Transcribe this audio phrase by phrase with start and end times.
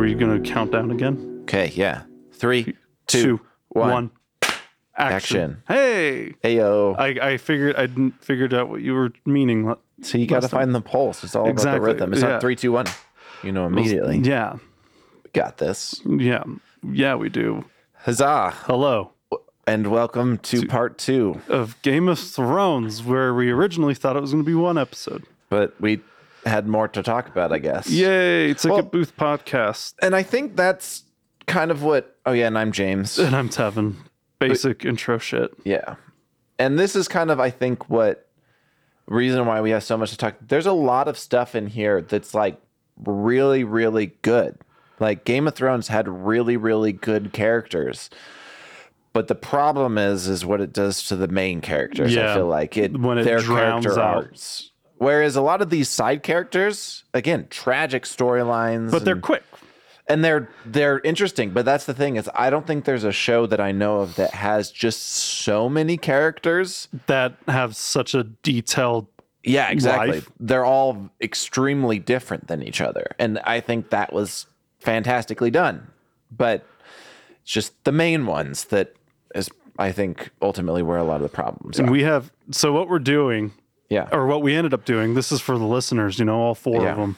[0.00, 1.40] Are we gonna count down again?
[1.42, 2.04] Okay, yeah.
[2.32, 2.74] Three,
[3.06, 4.10] two, one.
[4.40, 4.56] Action.
[4.96, 5.62] Action.
[5.68, 6.34] Hey.
[6.42, 6.98] Heyo.
[6.98, 9.74] I, I figured I didn't figured out what you were meaning.
[10.00, 11.22] So you got to find the pulse.
[11.22, 12.12] It's all about Exactly, the rhythm.
[12.14, 12.28] It's yeah.
[12.28, 12.86] not three, two, one.
[13.42, 14.20] You know immediately.
[14.20, 14.56] Yeah.
[15.34, 16.00] Got this.
[16.06, 16.44] Yeah.
[16.82, 17.66] Yeah, we do.
[17.92, 18.52] Huzzah!
[18.52, 19.12] Hello.
[19.66, 21.42] And welcome to part two.
[21.46, 25.24] Of Game of Thrones, where we originally thought it was gonna be one episode.
[25.50, 26.00] But we
[26.46, 27.88] had more to talk about, I guess.
[27.88, 29.94] Yay, it's like Well- a booth podcast.
[30.02, 31.04] And I think that's
[31.46, 32.16] kind of what.
[32.26, 33.18] Oh yeah, and I'm James.
[33.18, 33.94] And I'm Tevin.
[34.38, 35.50] Basic intro shit.
[35.64, 35.96] Yeah.
[36.58, 38.26] And this is kind of, I think, what
[39.06, 40.36] reason why we have so much to talk.
[40.40, 42.60] There's a lot of stuff in here that's like
[43.04, 44.56] really, really good.
[44.98, 48.08] Like Game of Thrones had really, really good characters.
[49.12, 52.16] But the problem is, is what it does to the main characters.
[52.16, 54.16] I feel like it When it their drowns character out.
[54.26, 54.69] arcs.
[55.00, 59.42] Whereas a lot of these side characters, again, tragic storylines, But they're and- quick.
[60.06, 63.46] and they're they're interesting but that's the thing is i don't think there's a show
[63.46, 69.06] that i know of that has just so many characters that have such a detailed
[69.44, 70.28] yeah exactly Life.
[70.40, 74.46] they're all extremely different than each other and i think that was
[74.80, 75.86] fantastically done
[76.36, 76.66] but
[77.42, 78.94] it's just the main ones that
[79.36, 82.72] is i think ultimately where a lot of the problems are and we have so
[82.72, 83.52] what we're doing
[83.90, 84.08] yeah.
[84.12, 86.82] Or what we ended up doing this is for the listeners you know all four
[86.82, 86.92] Yeah.
[86.92, 87.16] of them.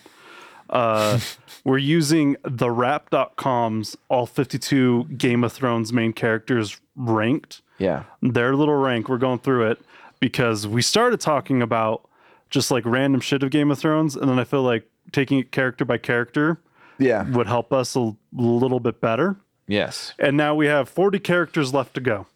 [0.71, 1.21] Uh
[1.65, 7.63] we're using the Wrap.com's all 52 game of thrones main characters ranked.
[7.79, 8.05] Yeah.
[8.21, 9.81] Their little rank we're going through it
[10.19, 12.09] because we started talking about
[12.51, 15.51] just like random shit of game of thrones and then i feel like taking it
[15.53, 16.61] character by character
[16.99, 17.29] yeah.
[17.31, 19.37] would help us a little bit better.
[19.67, 20.13] Yes.
[20.19, 22.27] And now we have 40 characters left to go.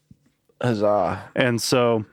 [0.61, 1.31] Huzzah.
[1.37, 2.05] And so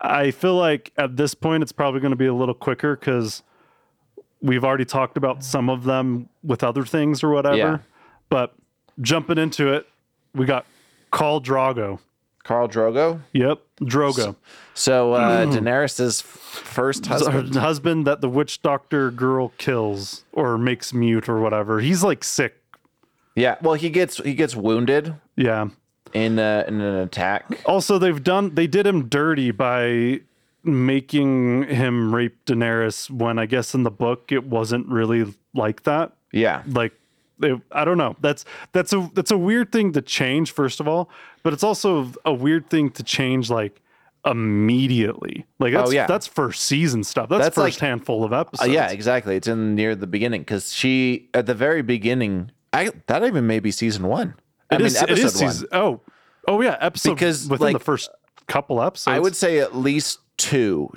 [0.00, 3.42] I feel like at this point it's probably going to be a little quicker because
[4.40, 7.56] we've already talked about some of them with other things or whatever.
[7.56, 7.78] Yeah.
[8.30, 8.54] But
[9.00, 9.86] jumping into it,
[10.34, 10.64] we got
[11.12, 11.98] Khal Drogo.
[12.44, 14.36] khal drogo Yep, Drogo.
[14.74, 21.28] so uh daenerys's first husband husband that the witch doctor girl kills or makes mute
[21.28, 21.80] or whatever.
[21.80, 22.54] He's like sick.
[23.34, 25.68] yeah well he gets he gets wounded Yeah.
[26.12, 27.60] In uh, in an attack.
[27.66, 30.20] Also, they've done they did him dirty by
[30.62, 36.12] making him rape Daenerys when I guess in the book it wasn't really like that.
[36.32, 36.92] Yeah, Like
[37.42, 38.14] it, I don't know.
[38.20, 41.08] That's that's a that's a weird thing to change first of all,
[41.42, 43.80] but it's also a weird thing to change like
[44.26, 45.46] immediately.
[45.58, 46.06] Like that's Oh, yeah.
[46.06, 47.28] that's first season stuff.
[47.28, 48.70] That's, That's like- first handful of uh, episodes.
[48.70, 49.36] yeah, exactly.
[49.36, 52.50] It's in near the beginning because she at the very beginning.
[52.72, 54.34] I that even may be season one.
[54.70, 55.50] I It mean, is- episode is one.
[55.52, 56.00] season- Oh,
[56.48, 58.10] oh yeah, episode Because, within the first
[58.46, 59.14] couple episodes.
[59.14, 60.90] I would say at least two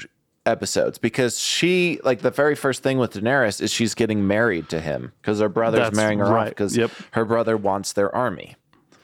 [0.46, 4.82] episodes because she like the very first thing with Daenerys is she's getting married to
[4.82, 6.92] him because her brother's That's marrying her off because Yep.
[7.12, 8.56] her brother wants their army.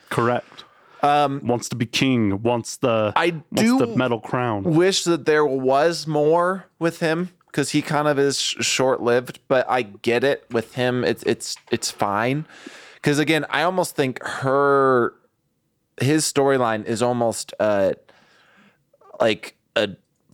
[0.10, 0.64] correct.
[1.02, 2.42] Um, wants to be king.
[2.44, 4.64] Wants the I wants do the metal crown.
[4.64, 9.66] wish that there was more with him because he kind of is sh- short-lived but
[9.70, 12.46] i get it with him it's it's it's fine
[13.02, 15.14] because again i almost think her
[16.02, 17.92] his storyline is almost uh
[19.20, 19.90] like a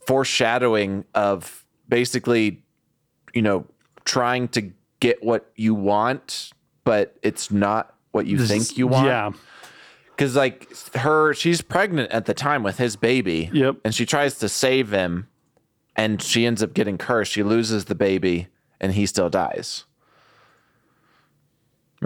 [0.05, 2.63] foreshadowing of basically
[3.33, 3.65] you know
[4.05, 6.51] trying to get what you want
[6.83, 9.31] but it's not what you think you want Yeah.
[10.15, 13.77] because like her she's pregnant at the time with his baby Yep.
[13.83, 15.27] and she tries to save him
[15.95, 18.47] and she ends up getting cursed she loses the baby
[18.79, 19.85] and he still dies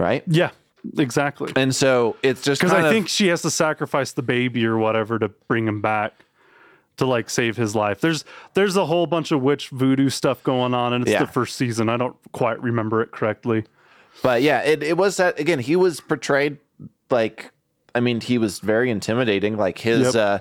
[0.00, 0.50] right Yeah.
[0.98, 1.52] Exactly.
[1.56, 4.78] and so it's just Because I of think she has to sacrifice the baby or
[4.78, 6.14] whatever to bring him back
[6.96, 8.00] to like save his life.
[8.00, 8.24] There's
[8.54, 11.20] there's a whole bunch of witch voodoo stuff going on, and it's Yeah.
[11.20, 11.88] the first season.
[11.88, 13.64] I don't quite remember it correctly.
[14.22, 16.58] but yeah it, it was that again he was portrayed
[17.10, 17.50] like
[17.94, 20.16] i mean he was very intimidating like his Yep.
[20.16, 20.38] uh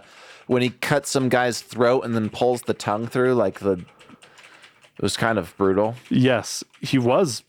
[0.47, 5.01] when he cuts some guy's throat and then pulls the tongue through like the it
[5.01, 7.43] was kind of brutal Yes, he was.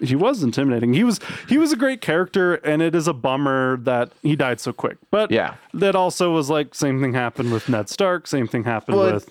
[0.00, 0.92] He was intimidating.
[0.94, 4.60] He was he was a great character, and it is a bummer that he died
[4.60, 4.96] so quick.
[5.10, 5.54] But Yeah.
[5.74, 8.26] that also was like same thing happened with Ned Stark.
[8.26, 9.30] Same thing happened Well, with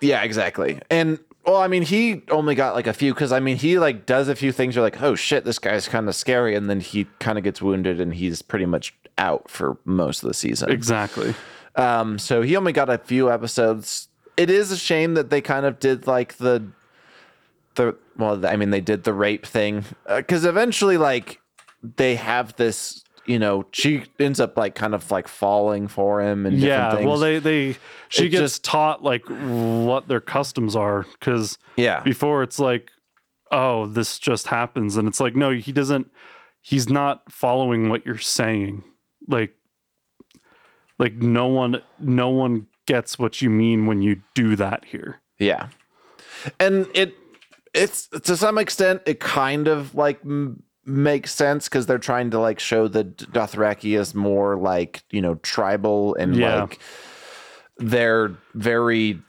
[0.00, 0.80] Yeah, exactly.
[0.90, 4.06] And well, I mean, he only got like a few because I mean, he like
[4.06, 4.76] does a few things.
[4.76, 7.60] You're like, oh shit, this guy's kind of scary, and then he kind of gets
[7.62, 10.70] wounded, and he's pretty much out for most of the season.
[10.70, 11.34] exactly.
[11.74, 14.08] Um, so he only got a few episodes.
[14.36, 16.62] It is a shame that they kind of did like the
[17.74, 21.40] the well, I mean, they did the rape thing uh, because eventually, like,
[21.82, 23.02] they have this.
[23.24, 27.06] You know, she ends up like kind of like falling for him and different Yeah.
[27.06, 27.76] Well, they they
[28.08, 32.90] she It gets just- taught like what their customs are because yeah, before it's like,
[33.52, 36.10] oh, this just happens, and it's like, no, he doesn't.
[36.62, 38.82] he's not following what you're saying.
[39.28, 39.54] Like
[40.98, 45.20] like no one no one gets what you mean when you do that here.
[45.38, 45.68] Yeah.
[46.58, 47.14] And it
[47.74, 52.38] it's to some extent it kind of like m- makes sense because they're trying to
[52.38, 56.62] like show the Dothraki as more like you know tribal and Yeah.
[56.62, 56.78] like
[57.78, 59.20] they're very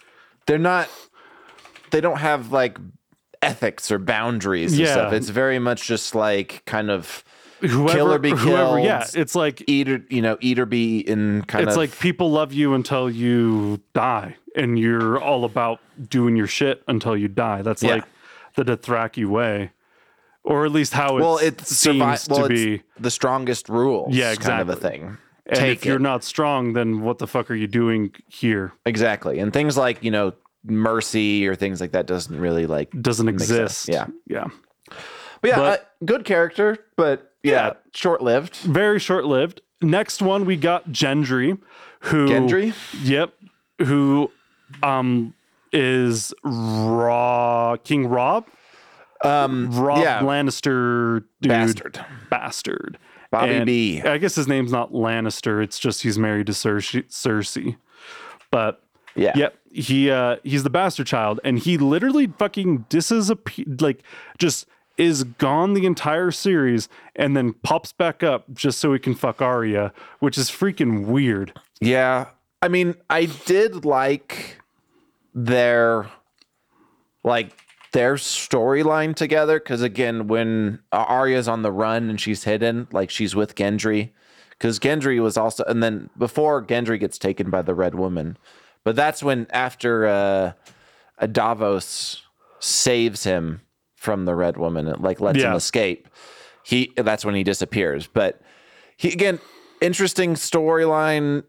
[0.45, 0.89] they're not
[1.91, 2.77] they don't have like
[3.41, 4.91] ethics or boundaries and Yeah.
[4.93, 5.13] stuff.
[5.13, 7.23] It's very much just like kind of
[7.61, 10.99] Whoever, Kill or be whoever, yeah, it's like eat or you know eat or be
[10.99, 15.45] in kind it's of It's like people love you until you die, and you're all
[15.45, 15.79] about
[16.09, 17.61] doing your shit until you die.
[17.61, 17.95] That's Yeah.
[17.95, 18.03] like
[18.55, 19.71] the Dothraki way,
[20.43, 22.83] or at least how it well it's seems survi- well, to be.
[22.99, 24.89] the strongest rules Yeah, kind of a exactly.
[24.99, 25.17] thing.
[25.45, 28.71] And Take if you're not strong, then what the fuck are you doing here?
[28.85, 29.39] Exactly.
[29.39, 30.31] And things like, you know,
[30.65, 33.41] mercy or things like that doesn't really like Doesn't sense.
[33.41, 33.89] exist.
[33.89, 34.05] Yeah.
[34.25, 34.45] yeah.
[35.41, 37.73] But yeah, But- uh, good character, but yeah, Yeah.
[37.93, 38.55] short-lived.
[38.57, 39.61] Very short lived.
[39.81, 41.57] Next one, we got Gendry,
[42.03, 42.73] who Gendry?
[43.03, 43.33] Yep,
[43.85, 44.31] who
[44.81, 45.33] um
[45.73, 48.45] is Raw King Rob,
[49.23, 52.05] Um Rob yeah, Lannister dude, bastard.
[52.29, 52.97] bastard.
[53.31, 54.01] Bobby And B.
[54.01, 55.63] I guess his name's not Lannister.
[55.63, 57.03] It's just he's married to Cersei.
[57.09, 57.77] Cersei.
[58.51, 58.83] But
[59.15, 59.31] Yeah.
[59.35, 64.03] yep, he uh he's the bastard child, and he literally fucking disappeared, like
[64.37, 64.67] just
[64.97, 69.41] is gone the entire series, and then pops back up just so he can fuck
[69.41, 71.59] Arya, which is freaking weird.
[71.81, 72.27] Yeah.
[72.61, 74.59] I mean, I did like
[75.33, 76.09] their
[77.23, 77.57] like
[77.93, 83.35] their storyline together because again, when Arya's on the run and she's hidden, like she's
[83.35, 84.11] with Gendry,
[84.49, 88.37] because Gendry was also, and then before Gendry gets taken by the Red Woman,
[88.83, 90.51] but that's when after uh,
[91.17, 92.23] a Davos
[92.59, 93.61] saves him
[93.95, 96.09] from the Red Woman and like lets him escape.
[96.63, 98.07] He that's when he disappears.
[98.07, 98.41] But
[98.97, 99.39] he again,
[99.81, 101.43] interesting storyline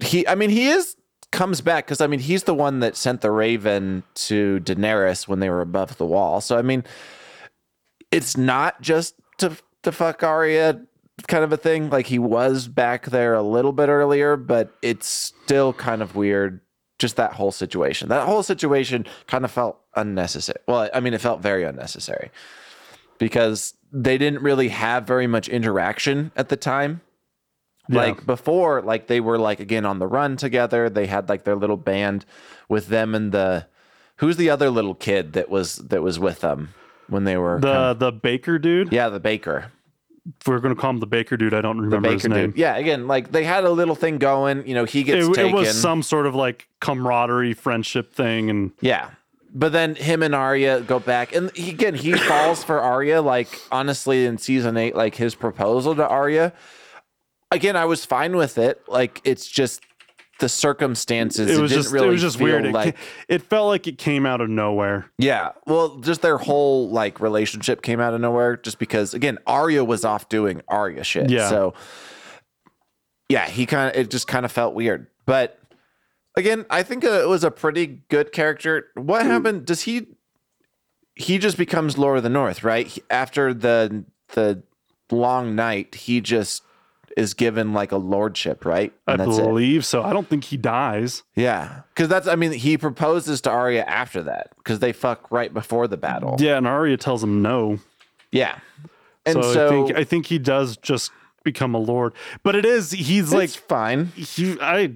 [0.00, 0.96] he I mean he is
[1.30, 5.40] comes back because I mean he's the one that sent the raven to Daenerys when
[5.40, 6.40] they were above the wall.
[6.40, 6.84] So I mean
[8.10, 10.80] it's not just to to fuck Arya
[11.26, 11.90] kind of a thing.
[11.90, 16.60] Like he was back there a little bit earlier, but it's still kind of weird.
[16.98, 18.08] Just that whole situation.
[18.08, 20.58] That whole situation kind of felt unnecessary.
[20.66, 22.32] Well, I mean, it felt very unnecessary
[23.18, 27.00] because they didn't really have very much interaction at the time
[27.88, 27.98] Yeah.
[28.02, 31.56] like before like they were like again on the run together they had like their
[31.56, 32.24] little band
[32.68, 33.66] with them and the
[34.16, 36.74] who's the other little kid that was that was with them
[37.08, 38.92] when they were The kind the Baker dude.
[38.92, 39.72] yeah the baker
[40.40, 41.54] If we're gonna call him the Baker dude.
[41.54, 42.50] I don't the remember his baker name.
[42.50, 45.34] dude yeah again like they had a little thing going you know he gets It,
[45.34, 49.10] taken it was some sort of like camaraderie, friendship thing, and yeah
[49.54, 53.22] but then him and Arya go back, and he, again he falls for Arya.
[53.22, 56.52] Like honestly, in season eight, like his proposal to Arya,
[57.50, 58.82] again I was fine with it.
[58.88, 59.82] Like it's just
[60.38, 61.50] the circumstances.
[61.50, 62.66] it was didn't just really it was just weird.
[62.66, 62.96] It, Like
[63.28, 65.10] it felt like it came out of nowhere.
[65.18, 65.50] Yeah.
[65.66, 70.04] Well, just their whole like relationship came out of nowhere just because again, Arya was
[70.04, 71.30] off doing Arya shit.
[71.30, 71.48] Yeah.
[71.48, 71.74] So
[73.28, 75.08] yeah, he kind of it just kind of felt weird.
[75.26, 75.58] But
[76.36, 78.86] again, I think it was a pretty good character.
[78.94, 79.28] What hmm.
[79.28, 79.66] happened?
[79.66, 80.06] Does he
[81.14, 82.86] he just becomes Lord of the North, right?
[82.86, 84.62] He- after the the
[85.10, 86.62] long night, he just
[87.18, 88.92] is given like a lordship, right?
[89.06, 89.42] I And that's it.
[89.42, 90.02] believe so.
[90.04, 91.24] I don't think he dies.
[91.34, 95.52] Yeah, because that's I mean he proposes to Arya after that because they fuck right
[95.52, 96.36] before the battle.
[96.38, 97.78] Yeah, and Arya tells him no.
[98.30, 98.58] Yeah.
[99.26, 101.10] And so, so, I think I think he does just
[101.44, 102.12] become a lord.
[102.42, 104.06] But it is he's like fine.
[104.16, 104.92] he I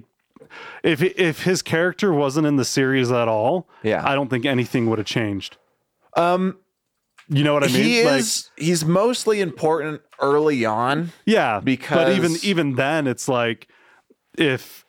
[0.83, 4.01] if if his character wasn't in the series at all, Yeah.
[4.07, 5.57] I don't think anything would have changed.
[6.15, 6.57] Um
[7.29, 7.75] You know what I mean?
[7.83, 11.11] he Like, is he's mostly important early on.
[11.25, 13.67] yeah, because but even even then, it's like
[14.37, 14.85] if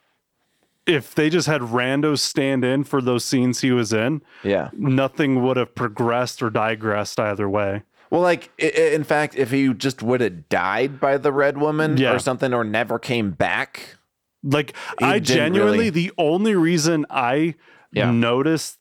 [0.86, 4.68] if they just had randos stand in for those scenes he was in, Yeah.
[4.74, 7.82] nothing would have progressed or digressed either way.
[8.10, 12.12] Well, like in fact, if he just would have died by the red woman Yeah.
[12.14, 13.96] or something or never came back.
[14.42, 17.54] Like He I genuinely really- the only reason I
[17.92, 18.10] Yeah.
[18.10, 18.78] noticed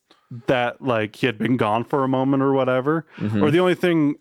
[0.48, 3.44] that like he had been gone for a moment or whatever, Mm-hmm.
[3.44, 4.16] or the only thing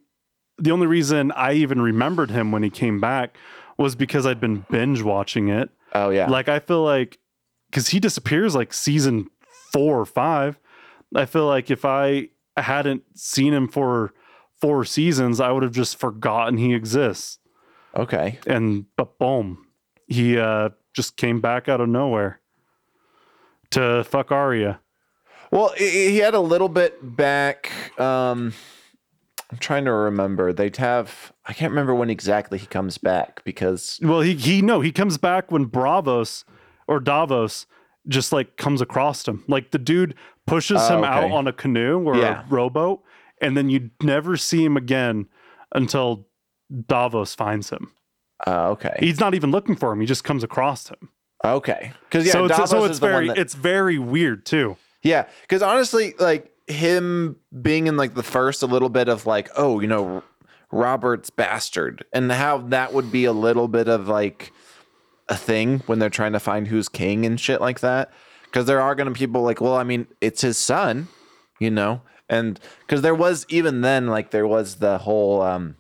[0.59, 3.37] the only reason I even remembered him when he came back
[3.79, 5.71] was because I'd been binge watching it.
[5.95, 6.29] Oh yeah.
[6.29, 7.19] Like I feel like
[7.73, 9.29] cuz he disappears like season
[9.73, 10.59] 4 or 5.
[11.17, 14.13] I feel like if I hadn't seen him for
[14.61, 17.39] four seasons, I would have just forgotten he exists.
[17.97, 18.39] okay.
[18.47, 19.67] And but boom,
[20.07, 22.41] he uh just came back out of nowhere
[23.71, 24.81] to fuck Arya.
[25.53, 28.53] Well, he had a little bit back um
[29.51, 30.53] I'm trying to remember.
[30.55, 34.81] They'd have I can't remember when exactly he comes back because Well, he he no,
[34.81, 36.45] he comes back when Bravos
[36.89, 37.67] or Davos
[38.09, 39.45] just like comes across him.
[39.47, 40.15] Like the dude
[40.47, 42.41] pushes Oh, him out on a canoe or Yeah.
[42.43, 43.03] a rowboat,
[43.43, 45.27] and then you never see him again
[45.75, 46.27] until
[46.89, 47.93] Davos finds him.
[48.47, 48.97] uh, okay.
[48.99, 51.11] He's not even looking for him; he just comes across him.
[51.45, 51.93] Okay.
[52.11, 54.47] Cuz yeah, so it's, Davos so is it's the very one that it's very weird
[54.47, 54.77] too.
[55.03, 59.51] Yeah, because honestly, like him being in like the first a little bit of like,
[59.57, 60.23] oh, you know,
[60.71, 64.53] Robert's bastard, and how that would be a little bit of like
[65.29, 68.11] a thing when they're trying to find who's king and shit like that.
[68.45, 71.09] Because there are to be people like, well, I mean, it's his son,
[71.59, 75.77] you know, and because there was even then like there was the whole, um,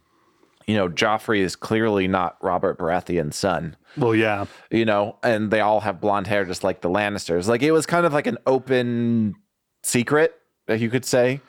[0.72, 5.60] you know, Joffrey is clearly not Robert Baratheon's son Well, yeah, you know, and they
[5.60, 7.46] all have blonde hair just like the Lannisters.
[7.46, 9.34] Like it was kind of like an open
[9.82, 10.34] secret,
[10.66, 11.42] that you could say.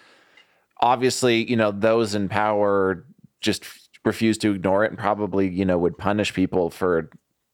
[0.82, 3.06] Obviously, you know, those in power
[3.40, 3.64] just
[4.04, 7.10] refused to ignore it and probably, you know, would punish people for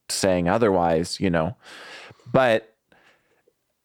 [0.09, 1.55] saying otherwise, you know.
[2.33, 2.73] But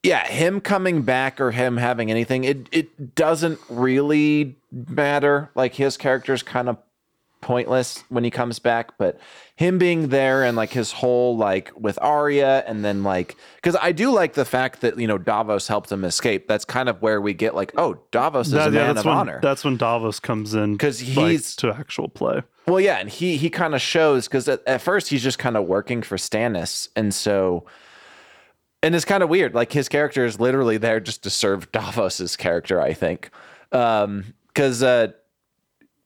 [0.03, 5.51] yeah, him coming back or him having anything, it it doesn't really matter.
[5.55, 6.79] Like his character's kind of
[7.45, 9.21] pointless when he comes back, but
[9.57, 13.93] him being there and like his whole like with Arya and then like because I
[13.93, 16.49] do like the fact that you know Davos helped him escape.
[16.49, 19.05] That's kind of where we get like, oh, Davos is That- a yeah, man of
[19.05, 19.41] when honor.
[19.43, 22.43] that's when Davos comes in 'Cause like, he's- to actual play.
[22.67, 25.57] Well, yeah, and he he kind of shows because at, at first he's just kind
[25.57, 27.67] of working for Stannis, and so,
[28.83, 29.55] and it's kind of weird.
[29.55, 33.31] Like his character is literally there just to serve Davos's character, I think,
[33.71, 35.09] Um because uh,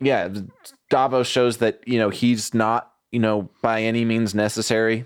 [0.01, 0.29] yeah,
[0.91, 5.05] Davos shows that you know he's not you know by any means necessary.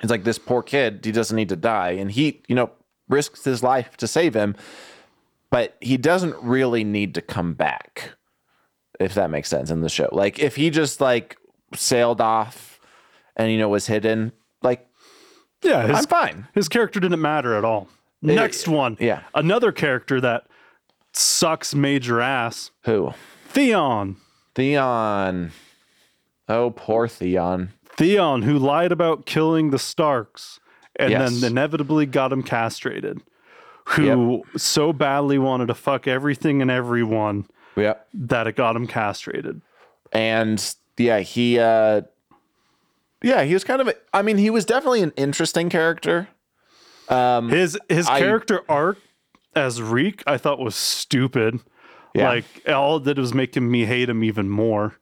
[0.00, 2.70] He's like this poor kid; he doesn't need to die, and he you know
[3.08, 4.54] risks his life to save him,
[5.50, 8.12] but he doesn't really need to come back
[9.00, 10.08] if that makes sense in the show.
[10.12, 11.36] Like if he just like
[11.74, 12.78] sailed off
[13.36, 14.86] and you know was hidden, like
[15.62, 16.48] Yeah, his, I'm fine.
[16.54, 17.88] his character didn't matter at all.
[18.22, 19.22] Next one, yeah.
[19.34, 20.46] another character that
[21.14, 22.70] sucks major ass.
[22.84, 23.14] Who?
[23.48, 24.16] Theon.
[24.60, 25.52] Theon.
[26.48, 27.70] Oh, poor Theon.
[27.96, 30.60] Theon, who lied about killing the Starks
[30.96, 31.40] and Yes.
[31.40, 33.22] then inevitably got him castrated,
[33.86, 38.06] who so badly wanted to fuck everything and everyone Yep.
[38.12, 39.62] that it got him castrated.
[40.12, 40.62] And
[40.98, 42.02] yeah, he uh
[43.22, 46.28] yeah, he was kind of a, I mean, he was definitely an interesting character.
[47.08, 48.98] His his I- character arc
[49.56, 51.60] as Reek, I thought was stupid.
[52.14, 52.28] Yeah.
[52.28, 54.96] Like all that was making me hate him even more.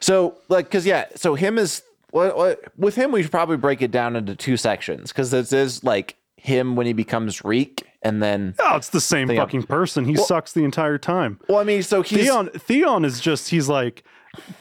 [0.00, 3.82] So, like, cause yeah, so him is what, what with him, we should probably break
[3.82, 8.22] it down into two sections because this is like him when he becomes Reek, and
[8.22, 9.38] then Oh, it's the same Theon.
[9.44, 10.04] fucking person.
[10.04, 11.38] He sucks the entire time.
[11.48, 14.04] well, I mean, so he's Theon Theon is just he's like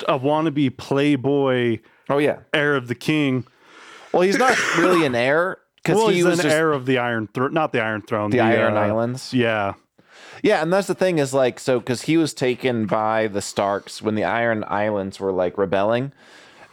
[0.08, 1.80] a wannabe playboy
[2.10, 3.46] oh yeah, heir of the king.
[4.12, 6.86] well, he's not really an heir because Well, he he's was an just heir of
[6.86, 9.34] the Iron Throne, not the Iron Throne, the Iron uh, Islands.
[9.34, 9.74] Yeah,
[10.44, 14.02] Yeah, and that's the thing is like so because he was taken by the Starks
[14.02, 16.12] when the Iron Islands were like rebelling,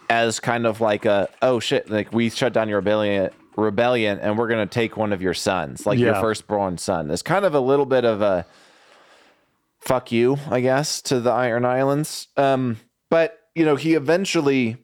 [0.09, 4.37] as kind of like a oh shit like we shut down your rebellion rebellion and
[4.37, 7.09] we're gonna take one of your sons like your firstborn son.
[7.09, 8.45] It's kind of a little bit of a
[9.79, 12.27] fuck you, I guess, to the Iron Islands.
[12.37, 12.77] Um,
[13.09, 14.77] but you know he eventually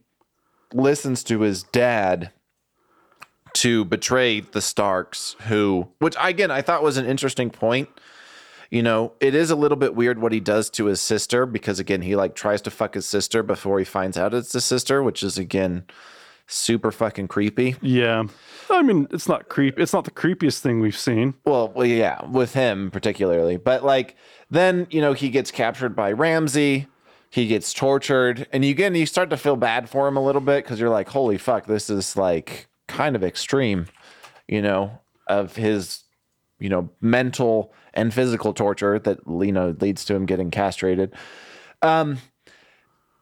[0.74, 2.32] listens to his dad
[3.54, 7.90] to betray the Starks, who, which again I thought was an interesting point.
[8.72, 11.78] You know, it is a little bit weird what he does to his sister because
[11.78, 15.04] again he like tries to fuck his sister before he finds out it's his sister,
[15.04, 15.84] which is again
[16.48, 17.76] super fucking creepy.
[17.82, 18.24] yeah.
[18.70, 19.78] I mean, it's not creep.
[19.78, 21.34] It's not the creepiest thing we've seen.
[21.46, 23.58] Well, well, yeah, with him particularly.
[23.58, 24.16] But like
[24.50, 26.88] then, you know, he gets captured by Ramsay.
[27.30, 30.42] He gets tortured, and you again you start to feel bad for him a little
[30.42, 33.88] bit because you're like, holy fuck, this is like kind of extreme,
[34.48, 36.04] you know, of his,
[36.60, 41.14] you know, mental and physical torture that you know leads to him getting castrated.
[41.82, 42.18] Um,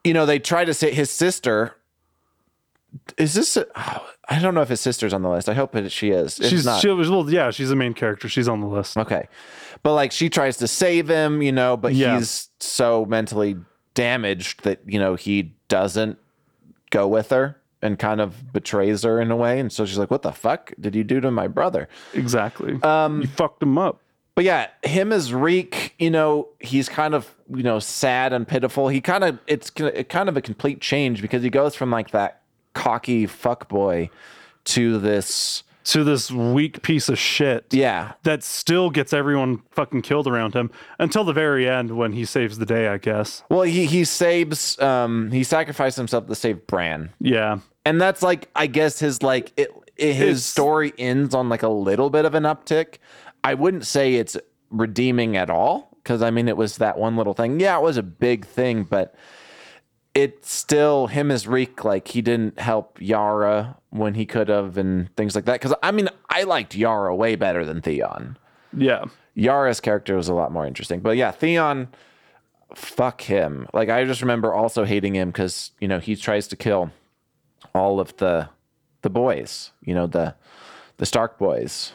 [0.04, 1.76] you know, they try to say his sister.
[3.18, 3.56] Is this?
[3.58, 5.48] A, oh, I don't know if his sister's on the list.
[5.50, 6.40] I hope that she is.
[6.40, 8.28] If She's not, she was well, yeah, she's the main character.
[8.30, 8.98] She's on the list.
[8.98, 9.28] Okay.
[9.84, 12.18] But like she tries to save him, you know, but Yeah.
[12.18, 13.58] he's so mentally
[13.94, 16.18] damaged that, you know, he doesn't
[16.90, 19.60] go with her and kind of betrays her in a way.
[19.60, 21.88] And so she's like, What the fuck did you do to my brother?
[22.14, 22.82] Exactly.
[22.84, 24.02] Um, you fucked him up.
[24.40, 28.88] But yeah, him as Reek, you know, he's kind of, you know, sad and pitiful.
[28.88, 32.42] He kind of it's kind of a complete change because he goes from like that
[32.74, 34.10] cocky fuck boy
[34.64, 37.66] to this to this weak piece of shit.
[37.72, 38.14] Yeah.
[38.24, 42.60] That still gets everyone fucking killed around him until the very end when he saves
[42.60, 43.44] the day, I guess.
[43.50, 47.10] Well, he he saves um he sacrificed himself to save Bran.
[47.20, 47.60] Yeah.
[47.86, 51.70] And that's like I guess his like it, it- his story ends on like a
[51.70, 52.98] little bit of an uptick.
[53.44, 54.38] I wouldn't say it's
[54.70, 57.60] redeeming at all because I mean it was that one little thing.
[57.60, 59.16] Yeah, it was a big thing, but
[60.14, 61.84] it's still him as Reek.
[61.84, 65.62] Like he didn't help Yara when he could have and things like that.
[65.62, 68.38] Because I mean I liked Yara way better than Theon.
[68.76, 69.06] Yeah.
[69.36, 71.00] Yara's character was a lot more interesting.
[71.00, 71.88] But yeah, Theon,
[72.76, 73.68] fuck him.
[73.74, 76.92] Like I just remember also hating him because you know he tries to kill
[77.74, 78.50] all of the
[79.02, 79.72] the boys.
[79.82, 80.36] You know the
[80.98, 81.94] the Stark boys,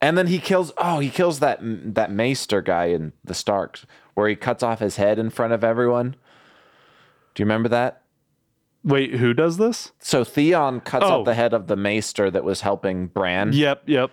[0.00, 0.72] and then he kills.
[0.78, 4.96] Oh, he kills that that Maester guy in the Starks, where he cuts off his
[4.96, 6.16] head in front of everyone.
[7.34, 8.02] Do you remember that?
[8.84, 9.92] Wait, who does this?
[9.98, 11.20] So Theon cuts Oh.
[11.20, 13.52] off the head of the Maester that was helping Bran.
[13.52, 14.10] Yep, yep.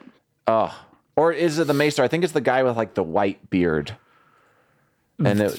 [0.48, 0.76] Oh,
[1.16, 2.04] or is it the Maester?
[2.04, 3.96] I think it's the guy with like the white beard.
[5.24, 5.54] And it,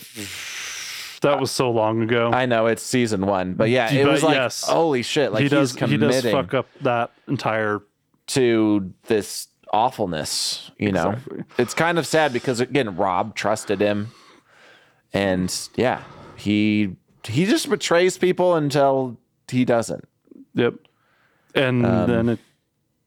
[1.22, 2.30] That was so long ago.
[2.32, 4.64] I know it's season one, but yeah, it But was like yes.
[4.64, 5.32] holy shit!
[5.32, 7.82] Like he does he does fuck up that entire
[8.28, 10.70] to this awfulness.
[10.78, 11.44] You know, Exactly.
[11.58, 14.08] it's kind of sad because again, Robb trusted him,
[15.12, 16.02] and yeah,
[16.36, 16.96] he
[17.26, 19.16] he just betrays people until
[19.48, 20.06] he doesn't.
[20.54, 20.74] Yep.
[21.54, 22.38] And Um, then it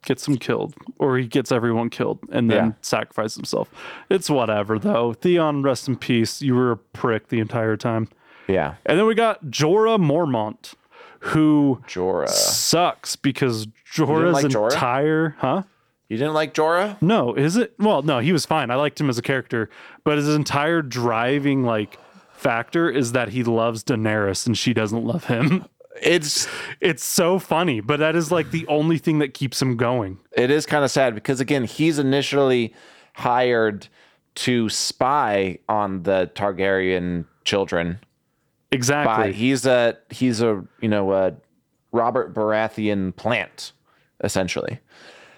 [0.09, 2.71] gets him killed, or he gets everyone killed, and then Yeah.
[2.81, 3.69] sacrifices himself.
[4.09, 5.13] It's whatever, though.
[5.13, 6.41] Theon, rest in peace.
[6.41, 8.09] You were a prick the entire time.
[8.47, 10.73] Yeah, And then we got Jorah Mormont,
[11.19, 12.27] who Jorah.
[12.27, 14.71] sucks because Jorah's like Jorah?
[14.73, 15.63] entire, huh?
[16.07, 16.99] You didn't like Jorah?
[17.01, 17.73] No, is it?
[17.77, 18.71] Well, no, he was fine.
[18.71, 19.69] I liked him as a character,
[20.03, 21.99] but his entire driving like
[22.33, 25.65] factor is that he loves Daenerys and she doesn't love him.
[26.01, 26.47] It's
[26.81, 30.19] It's so funny, but that is like the only thing that keeps him going.
[30.35, 32.73] it is kind of sad because again, he's initially
[33.13, 33.87] hired
[34.35, 37.99] to spy on the Targaryen children.
[38.71, 39.31] Exactly.
[39.31, 41.33] By he's a he's a you know a
[41.91, 43.71] Robert Baratheon plant
[44.23, 44.79] essentially,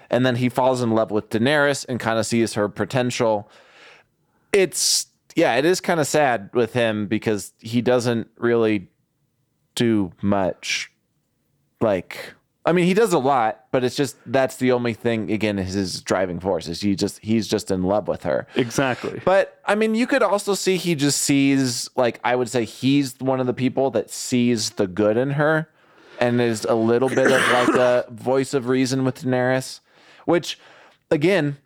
[0.09, 3.49] and then he falls in love with Daenerys and kind of sees her potential.
[4.51, 8.89] It's yeah, it is kind of sad with him because he doesn't really
[9.75, 10.91] do much.
[11.79, 12.33] Like,
[12.65, 15.31] I mean, he does a lot, but it's just that's the only thing.
[15.31, 18.47] Again, is his driving force is he just he's just in love with her.
[18.55, 19.21] exactly.
[19.25, 23.19] But I mean, you could also see he just sees like I would say he's
[23.19, 25.69] one of the people that sees the good in her,
[26.19, 29.79] and is a little bit of like a voice of reason with Daenerys,
[30.25, 30.59] which
[31.09, 31.57] again.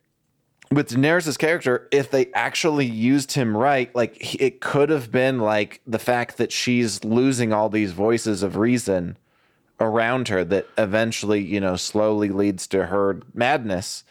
[0.72, 5.82] With Daenerys' character, if they actually used him right, like it could have been like
[5.86, 9.18] the fact that she's losing all these voices of reason
[9.80, 14.04] around her that eventually, you know, slowly leads to her madness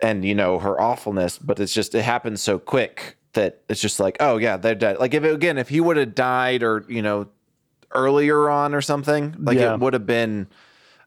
[0.00, 4.00] and you know her awfulness but it's just it happens so quick that it's just
[4.00, 6.84] like oh yeah they're dead like if it, again if he would have died or
[6.88, 7.26] you know
[7.92, 9.74] earlier on or something like Yeah.
[9.74, 10.48] it would have been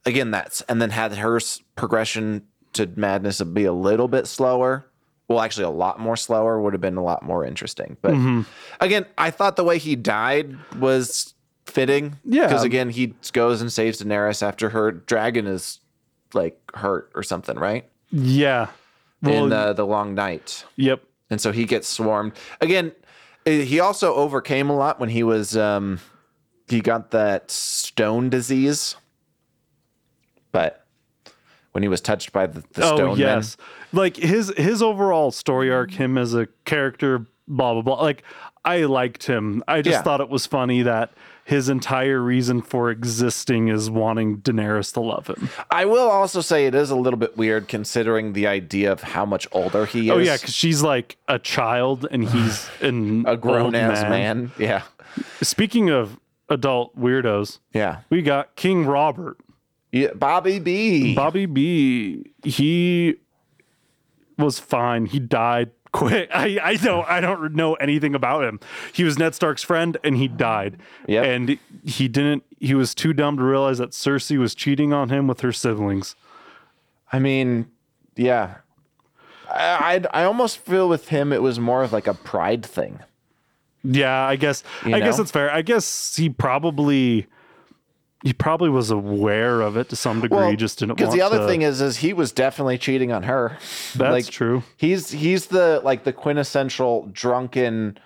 [0.05, 1.39] again that's and then had her
[1.75, 4.85] progression to madness would be a little bit slower
[5.27, 8.41] well actually a lot more slower would have been a lot more interesting but Mm-hmm.
[8.79, 11.33] again i thought the way he died was
[11.65, 12.47] fitting Yeah.
[12.47, 15.79] because again he goes and saves daenerys after her dragon is
[16.33, 18.67] like hurt or something right yeah.
[19.21, 21.03] Well, in uh, the long night, yep.
[21.29, 22.93] and so he gets swarmed again.
[23.45, 25.99] eh, He also overcame a lot when he was um,
[26.69, 28.95] he got that stone disease,
[30.51, 30.85] but
[31.77, 33.17] when he was touched by the, the Oh stone men.
[33.19, 33.55] yes.
[33.93, 38.01] Like his his overall story arc, him as a character, blah blah blah.
[38.01, 38.23] Like
[38.65, 39.63] I liked him.
[39.67, 40.01] I just Yeah.
[40.01, 41.11] thought it was funny that
[41.45, 45.49] his entire reason for existing is wanting Daenerys to love him.
[45.69, 49.23] I will also say it is a little bit weird considering the idea of how
[49.23, 50.11] much older he is.
[50.11, 54.51] Oh yeah, because she's like a child and he's an a grown ass man.
[54.57, 54.81] Yeah,
[55.43, 59.37] Speaking of adult weirdos, yeah, we got King Robert.
[59.91, 60.13] Yeah.
[60.13, 61.15] Bobby B.
[61.15, 62.25] Bobby B.
[62.43, 63.15] He
[64.37, 65.05] was fine.
[65.05, 66.29] He died quick.
[66.33, 68.59] I, I don't I don't know anything about him.
[68.93, 70.77] He was Ned Stark's friend and he died.
[71.07, 71.25] Yep.
[71.25, 75.27] And he didn't he was too dumb to realize that Cersei was cheating on him
[75.27, 76.15] with her siblings.
[77.11, 77.71] I mean,
[78.15, 78.55] yeah.
[79.49, 82.99] I, I I almost feel with him it was more of like a pride thing.
[83.83, 85.49] Yeah, I guess You I guess it's fair.
[85.51, 87.27] I guess he probably
[88.23, 91.47] he probably was aware of it to some degree, just didn't because the other to-
[91.47, 93.57] thing is is he was definitely cheating on her.
[93.95, 94.63] That's like, true.
[94.75, 97.99] He's he's the like the quintessential drunken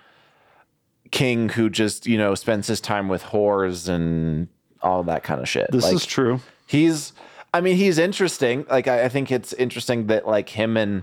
[1.10, 4.48] king who just you know spends his time with whores and
[4.82, 5.70] all that kind of shit.
[5.70, 6.40] This like, is true.
[6.66, 7.12] He's
[7.54, 8.64] I mean, he's interesting.
[8.70, 11.02] Like, I, I think it's interesting that like him and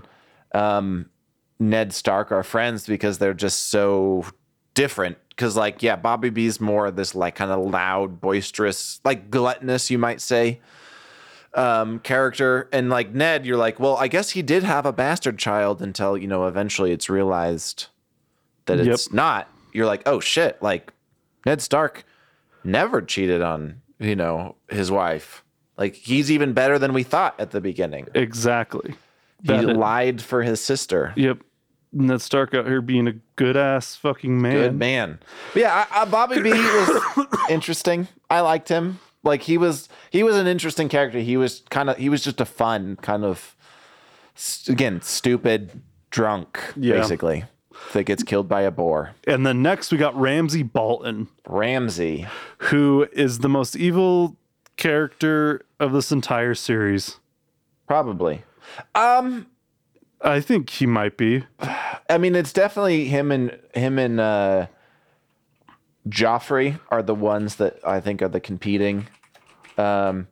[0.52, 1.08] um,
[1.58, 4.24] Ned Stark are friends because they're just so
[4.74, 5.18] different.
[5.40, 9.90] Because like, yeah, Bobby B's more of this like kind of loud, boisterous, like gluttonous,
[9.90, 10.60] you might say,
[11.54, 12.68] um, character.
[12.74, 16.18] And like Ned, you're like, well, I guess he did have a bastard child until
[16.18, 17.86] you know eventually it's realized
[18.66, 18.86] that Yep.
[18.88, 19.48] it's not.
[19.72, 20.92] You're like, oh shit, like
[21.46, 22.04] Ned Stark
[22.62, 25.42] never cheated on you know his wife.
[25.78, 28.08] Like he's even better than we thought at the beginning.
[28.14, 28.92] Exactly.
[29.42, 31.14] He lied for his sister.
[31.16, 31.38] Yep.
[31.92, 34.52] Ned Stark out here being a good ass fucking man.
[34.54, 35.18] Good man.
[35.52, 38.06] But yeah, I, I, Bobby B was interesting.
[38.28, 39.00] I liked him.
[39.22, 41.18] Like he was, he was an interesting character.
[41.18, 43.54] He was kind of, he was just a fun kind of,
[44.68, 46.94] again, stupid drunk, Yeah.
[46.94, 47.44] basically,
[47.92, 49.14] that gets killed by a boar.
[49.26, 52.26] And then next we got Ramsay Bolton, Ramsay.
[52.58, 54.36] who is the most evil
[54.76, 57.16] character of this entire series.
[57.86, 58.44] Probably.
[58.94, 59.46] Um,
[60.22, 61.44] I think he might be.
[62.08, 64.66] I mean, it's definitely him and him and uh,
[66.08, 69.06] Joffrey are the ones that I think are the competing.
[69.78, 70.28] Um,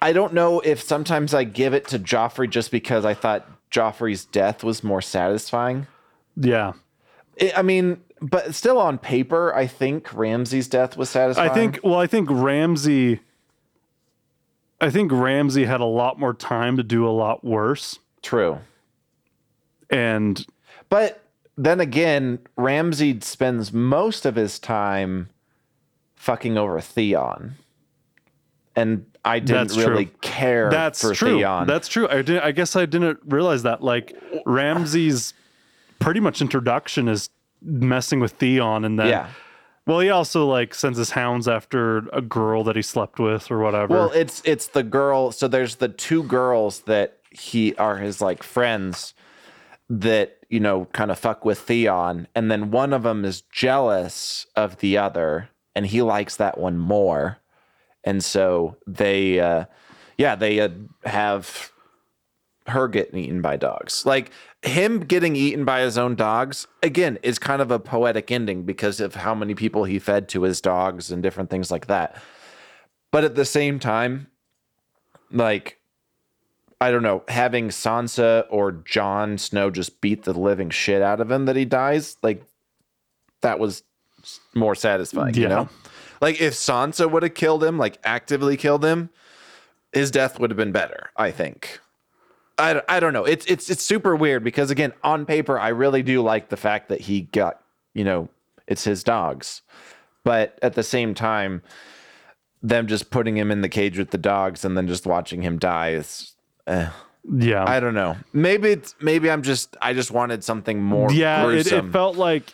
[0.00, 4.24] I don't know if sometimes I give it to Joffrey just because I thought Joffrey's
[4.24, 5.86] death was more satisfying.
[6.36, 6.72] Yeah.
[7.40, 11.50] I I mean, but still on paper, I think Ramsay's death was satisfying.
[11.50, 13.20] I think well, I think Ramsay
[14.80, 17.98] I think Ramsay had a lot more time to do a lot worse.
[18.22, 18.58] true.
[19.90, 20.44] And
[20.88, 21.22] But
[21.56, 25.30] then again, Ramsay spends most of his time
[26.16, 27.54] fucking over Theon.
[28.74, 29.86] And I didn't That's true.
[29.86, 31.38] really care that's for true.
[31.38, 31.66] Theon.
[31.66, 32.06] That's true.
[32.08, 33.82] I didn't I guess I didn't realize that.
[33.82, 35.32] Like Ramsay's
[35.98, 37.30] pretty much introduction is
[37.62, 39.30] messing with Theon and then yeah.
[39.86, 43.58] well he also like sends his hounds after a girl that he slept with or
[43.58, 43.94] whatever.
[43.94, 45.32] Well, it's it's the girl.
[45.32, 49.14] So there's the two girls that he are his like friends
[49.88, 54.46] that you know kind of fuck with Theon, and then one of them is jealous
[54.56, 57.38] of the other, and he likes that one more,
[58.04, 59.64] and so they, uh,
[60.18, 60.70] yeah, they uh,
[61.04, 61.72] have
[62.68, 64.04] her getting eaten by dogs.
[64.04, 64.30] Like
[64.62, 69.00] him getting eaten by his own dogs, again, is kind of a poetic ending because
[69.00, 72.20] of how many people he fed to his dogs and different things like that.
[73.12, 74.26] But at the same time,
[75.30, 75.78] like,
[76.80, 81.30] I don't know, having Sansa or Jon Snow just beat the living shit out of
[81.30, 82.44] him that he dies, like,
[83.40, 83.82] that was
[84.54, 85.68] more satisfying, you know?
[86.20, 89.08] Like, if Sansa would have killed him, like, actively killed him,
[89.92, 91.80] his death would have been better, I think.
[92.58, 93.24] I, don't- I don't know.
[93.24, 96.88] It's it's it's super weird because again, on paper, I really do like the fact
[96.88, 97.60] that he got,
[97.92, 98.28] you know,
[98.66, 99.60] it's his dogs.
[100.24, 101.62] But at the same time,
[102.62, 105.58] them just putting him in the cage with the dogs and then just watching him
[105.58, 106.32] die is
[106.66, 106.88] eh,
[107.32, 107.64] yeah.
[107.66, 108.16] I don't know.
[108.32, 112.52] Maybe it's maybe I'm just I just wanted something more yeah, it, it felt like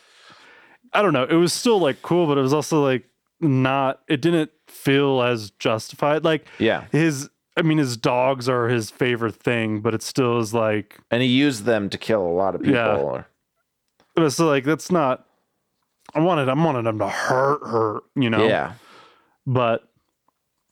[0.93, 1.25] I don't know.
[1.25, 3.05] It was still like cool, but it was also like
[3.41, 4.01] not.
[4.09, 6.25] It didn't feel as justified.
[6.25, 6.85] Like yeah.
[6.93, 11.23] his, I mean, his dogs are his favorite thing, but it still is like And
[11.23, 12.77] he used them to kill a lot of people.
[12.77, 12.97] Yeah.
[12.97, 13.27] Or,
[14.17, 15.27] it was like that's not.
[16.15, 18.47] I wanted, I wanted him to hurt her, you know.
[18.47, 18.75] yeah.
[19.47, 19.89] But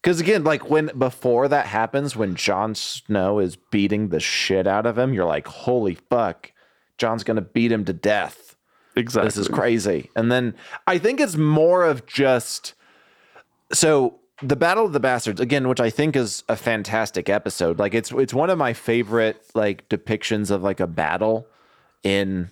[0.02, 4.86] Because again, like when before that happens, when Jon Snow is beating the shit out
[4.86, 6.52] of him, you're like, holy fuck,
[6.96, 8.56] Jon's gonna beat him to death.
[8.96, 10.10] exactly, This is crazy.
[10.16, 10.54] And then
[10.86, 12.74] I think it's more of just
[13.72, 17.78] so the Battle of the Bastards again, which I think is a fantastic episode.
[17.78, 21.46] Like it's it's one of my favorite like depictions of like a battle
[22.02, 22.50] in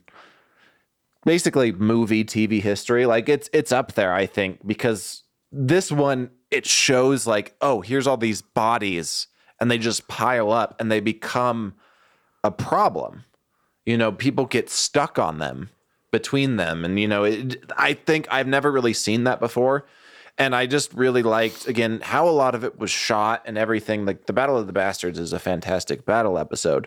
[1.24, 3.06] basically movie TV history.
[3.06, 8.06] Like it's it's up there, I think, because this one it shows like, oh, here's
[8.06, 9.26] all these bodies
[9.60, 11.74] and they just pile up and they become
[12.44, 13.24] a problem.
[13.84, 15.70] You know, people get stuck on them
[16.10, 19.86] between them and you know, it, I think I've never really seen that before.
[20.40, 24.06] And I just really liked again how a lot of it was shot and everything.
[24.06, 26.86] Like the Battle of the Bastards is a fantastic battle episode.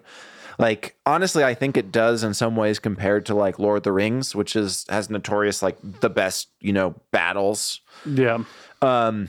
[0.58, 3.92] Like honestly, I think it does in some ways compared to like Lord of the
[3.92, 7.82] Rings, which is has notorious like the best you know battles.
[8.06, 8.44] yeah,
[8.82, 9.28] um,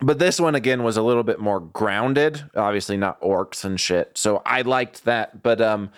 [0.00, 2.42] But this one again was a little bit more grounded.
[2.54, 4.16] Obviously not orcs and shit.
[4.16, 5.42] So I liked that.
[5.42, 5.90] But um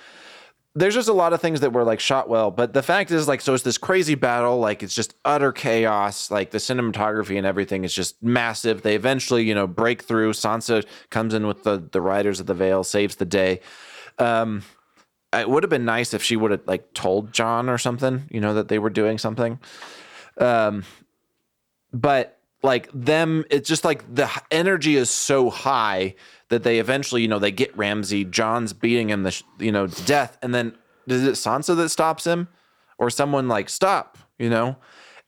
[0.75, 2.51] there's just a lot of things that were like shot well.
[2.51, 6.31] But the fact is like so it's this crazy battle, like it's just utter chaos.
[6.31, 8.83] Like the cinematography and everything is just massive.
[8.83, 10.33] They eventually, you know, break through.
[10.33, 13.61] Sansa comes in with the the Riders of the Veil, saves the day.
[14.19, 14.63] Um
[15.33, 18.41] it would have been nice if she would have like told Jon or something, you
[18.41, 19.59] know, that they were doing something.
[20.39, 20.85] Um
[21.93, 26.15] but like them it's just like the energy is so high
[26.49, 29.87] that they eventually you know they get ramsay jon's beating him the sh- you know
[29.87, 30.75] to death and then
[31.07, 32.49] is it sansa that stops him?
[32.99, 34.77] Or someone like stop you know?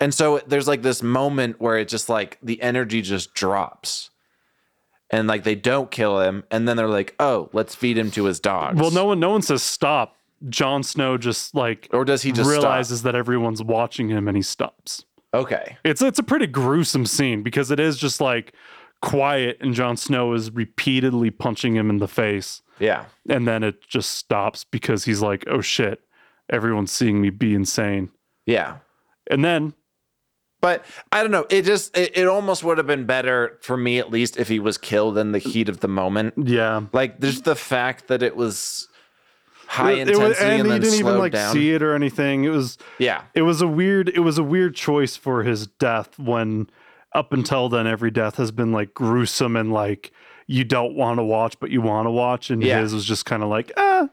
[0.01, 4.11] And so there's like this moment where it just like the energy just drops.
[5.11, 8.25] And like they don't kill him and then they're like oh let's feed him to
[8.25, 8.81] his dogs.
[8.81, 10.17] Well, no one, no one says stop.
[10.49, 14.43] Jon Snow just like or does he just realizes that everyone's watching him and he
[14.43, 15.05] stops.
[15.35, 18.55] Okay It's it's a pretty gruesome scene because it is just like
[19.01, 23.87] quiet and Jon Snow is repeatedly punching him in the face yeah and then it
[23.87, 26.01] just stops because he's like, "Oh shit,
[26.51, 28.11] everyone's seeing me be insane."
[28.47, 28.79] yeah
[29.31, 29.75] And then
[30.61, 31.47] But I don't know.
[31.51, 34.59] It just it, it almost would have been better for me at least if he
[34.61, 36.35] was killed in the heat of the moment.
[36.37, 38.89] yeah, Like there's the fact that it was
[39.73, 41.53] high It- it intensity was- and, and, he didn't even like down.
[41.53, 42.45] see it or anything.
[42.45, 43.23] It was Yeah.
[43.35, 46.69] it was a weird it was a weird choice for his death when
[47.15, 50.13] up until then every death has been like gruesome and like
[50.47, 52.81] you don't want to watch but you want to watch and Yeah.
[52.81, 54.09] his was just kind of like ah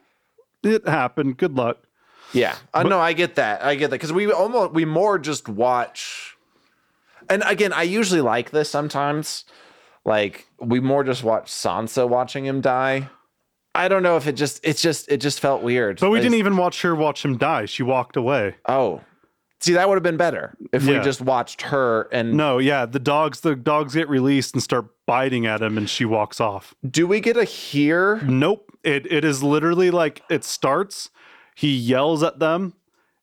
[0.63, 1.78] it happened good luck
[2.34, 2.56] Yeah.
[2.74, 3.63] I know I get that.
[3.63, 6.36] I get that cuz we almost we more just watch
[7.30, 9.45] And again, I usually like this sometimes.
[10.06, 13.10] Like we more just watch Sansa watching him die.
[13.75, 15.99] I don't know if it just it's just it just felt weird.
[15.99, 19.01] but we didn't even watch her watch him die she walked away Oh.
[19.62, 22.99] See, that would have been better if we just watched her and no yeah the
[22.99, 27.05] dogs the dogs get released and start biting at him and she walks off do
[27.05, 28.21] we get a hear?
[28.21, 28.71] Nope.
[28.84, 31.10] It it is literally like it starts.
[31.55, 32.73] He yells at them.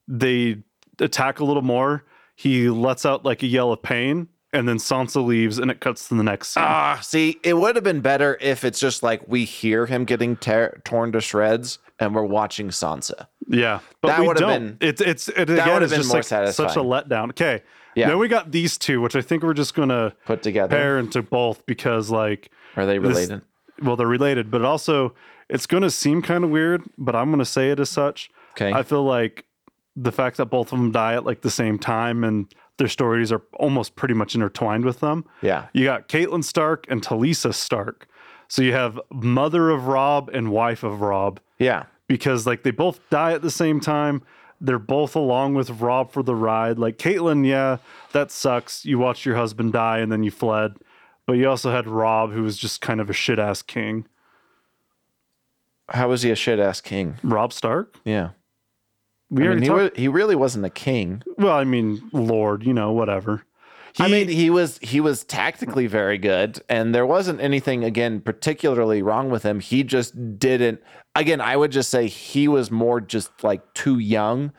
[0.06, 0.58] They
[1.00, 2.04] attack a little more.
[2.34, 6.08] He lets out like a yell of pain, and then Sansa leaves, and it cuts
[6.08, 6.62] to the next scene.
[6.64, 10.36] Ah, see, it would have been better if it's just like we hear him getting
[10.36, 13.26] tear torn to shreds and we're watching Sansa.
[13.48, 15.66] yeah, but that we would've been- it's it's it would again.
[15.68, 17.30] have It's been just like such a letdown.
[17.30, 17.62] Okay.
[17.94, 18.08] Yeah.
[18.08, 20.76] Then we got these two, which I think we're just gonna Put together.
[20.76, 23.42] pair into both because like Are they this- related?
[23.82, 25.14] well they're related, but also
[25.48, 28.30] it's gonna seem kind of weird, but I'm gonna say it as such.
[28.52, 28.72] Okay.
[28.72, 29.44] I feel like
[29.96, 33.32] the fact that both of them die at like the same time and their stories
[33.32, 35.24] are almost pretty much intertwined with them.
[35.42, 35.66] yeah.
[35.72, 38.06] You got Catelyn Stark and Talisa Stark.
[38.48, 41.84] So you have mother of Robb and wife of Robb Yeah.
[42.06, 44.22] because like they both die at the same time.
[44.60, 46.78] They're both along with Robb for the ride.
[46.78, 47.78] Like Caitlin, yeah,
[48.12, 48.84] that sucks.
[48.86, 50.76] You watched your husband die and then you fled.
[51.26, 54.06] But you also had Robb, who was just kind of a shit ass king.
[55.88, 57.16] How was he a shit ass king?
[57.22, 57.96] Robb Stark?
[58.04, 58.30] Yeah.
[59.30, 61.22] We I mean, he, talked- he really wasn't a king.
[61.36, 63.44] well, I mean, Lord, you know, whatever.
[63.98, 69.00] I mean, he was he was tactically very good, and there wasn't anything again particularly
[69.00, 69.58] wrong with him.
[69.60, 70.82] He just didn't.
[71.14, 74.52] Again, I would just say he was more just like too young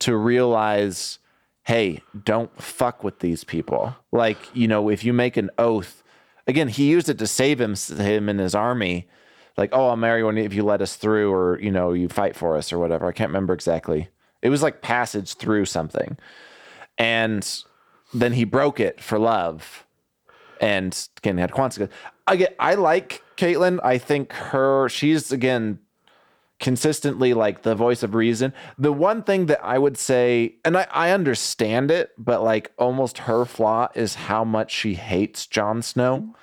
[0.00, 1.18] to realize,
[1.62, 3.96] hey, don't fuck with these people.
[4.12, 6.02] Like you know, if you make an oath,
[6.46, 9.08] again, he used it to save him him and his army.
[9.56, 12.36] Like, oh, I'll marry one if you let us through, or you know, you fight
[12.36, 13.06] for us, or whatever.
[13.06, 14.08] I can't remember exactly.
[14.40, 16.16] It was like passage through something,
[16.98, 17.62] and
[18.14, 19.86] then he broke it for love
[20.62, 21.94] and again had consequences.
[22.26, 23.80] Again, I like Catelyn.
[23.82, 25.80] I think her she's again
[26.60, 28.54] consistently like the voice of reason.
[28.78, 33.18] The one thing that I would say, and I, I understand it, but like almost
[33.18, 36.36] her flaw is how much she hates Jon Snow.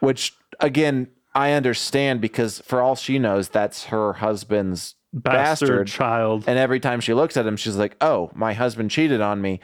[0.00, 6.44] Which again, I understand because for all she knows, that's her husband's Bastard, bastard child.
[6.48, 9.60] and every time she looks at him, she's like, oh, my husband cheated on me.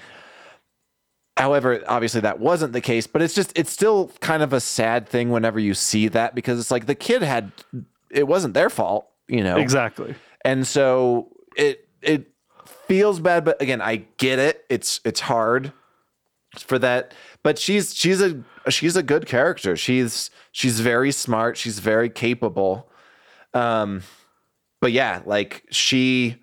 [1.37, 5.09] However, obviously that wasn't the case, but it's just, it's still kind of a sad
[5.09, 7.51] thing whenever you see that because it's like the kid had,
[8.11, 9.57] it wasn't their fault, you know?
[9.57, 10.15] Exactly.
[10.45, 12.31] And so it, it
[12.87, 14.65] feels bad, but again, I get it.
[14.69, 15.73] It's, it's hard
[16.59, 19.77] for that, but she's, she's a, she's a good character.
[19.77, 21.57] She's, she's very smart.
[21.57, 22.89] She's very capable.
[23.55, 24.03] Um,
[24.81, 26.37] but yeah, like she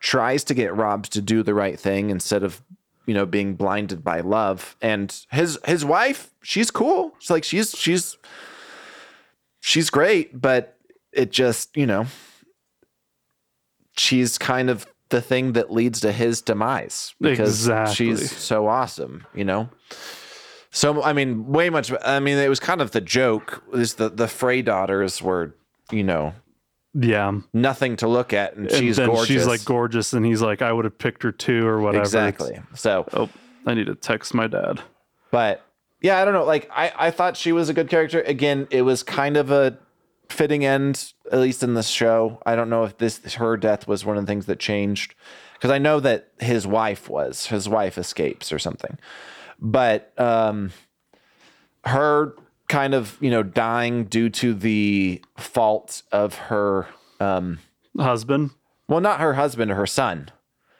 [0.00, 2.62] tries to get Robb to do the right thing instead of
[3.06, 4.76] you know being blinded by love.
[4.80, 7.14] And his his wife, she's cool.
[7.18, 8.16] She's like she's she's
[9.60, 10.76] she's great, but
[11.12, 12.06] it just you know
[13.96, 17.94] she's kind of the thing that leads to his demise because Exactly.
[17.94, 19.68] she's so awesome, you know.
[20.76, 21.90] So I mean, way much.
[22.04, 23.62] I mean, it was kind of the joke.
[23.72, 25.54] Is the the Frey daughters were,
[25.90, 26.34] you know,
[26.92, 27.32] Yeah.
[27.54, 29.26] nothing to look at, and, And she's gorgeous.
[29.26, 32.02] she's like gorgeous, and he's like, I would have picked her too, or whatever.
[32.02, 32.60] exactly.
[32.74, 33.30] So, oh,
[33.64, 34.82] I need to text my dad.
[35.30, 35.62] but
[36.02, 36.44] yeah, I don't know.
[36.44, 38.20] Like, I I thought she was a good character.
[38.20, 39.78] Again, it was kind of a
[40.28, 42.38] fitting end, at least in this show.
[42.44, 45.14] I don't know if this her death was one of the things that changed,
[45.54, 48.98] because I know that his wife was his wife escapes or something.
[49.60, 50.72] But um,
[51.84, 52.34] her
[52.68, 56.86] kind of you know dying due to the fault of her
[57.20, 57.58] um,
[57.98, 58.50] Husband.
[58.88, 60.30] well, not her husband, her son.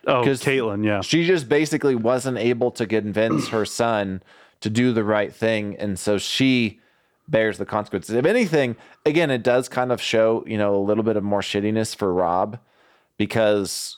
[0.06, 0.84] Oh, Catelyn.
[0.84, 1.00] Yeah.
[1.00, 4.22] She just basically wasn't able to convince her son
[4.60, 6.80] to do the right thing, and so she
[7.28, 8.14] bears the consequences.
[8.14, 11.40] If anything, again, it does kind of show you know a little bit of more
[11.40, 12.58] shittiness for Robb
[13.16, 13.96] because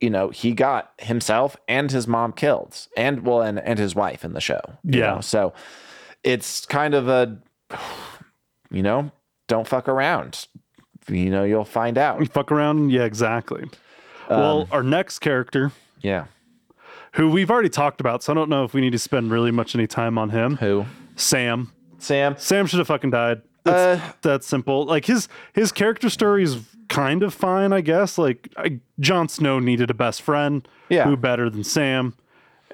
[0.00, 4.24] you know he got himself and his mom killed, and well, and and his wife
[4.24, 4.60] in the show.
[4.84, 5.14] Yeah.
[5.16, 5.20] know?
[5.20, 5.52] so
[6.24, 7.38] it's kind of a
[8.70, 9.10] you know
[9.46, 10.46] don't fuck around.
[11.08, 12.26] You know you'll find out.
[12.32, 12.90] Fuck around.
[12.90, 13.64] Yeah, exactly.
[14.28, 16.24] well, Um, our next character, Yeah.
[17.12, 19.50] who we've already talked about, so I don't know if we need to spend really
[19.50, 20.56] much any time on him.
[20.56, 20.84] Who?
[21.16, 21.72] Sam.
[21.98, 22.36] Sam.
[22.38, 23.40] Sam should have fucking died.
[23.64, 24.84] That's, Uh, that's simple.
[24.84, 26.58] Like his his character story is
[26.88, 28.18] kind of fine, I guess.
[28.18, 30.66] Like I, Jon Snow needed a best friend.
[30.88, 31.04] Yeah.
[31.04, 32.14] Who better than Sam?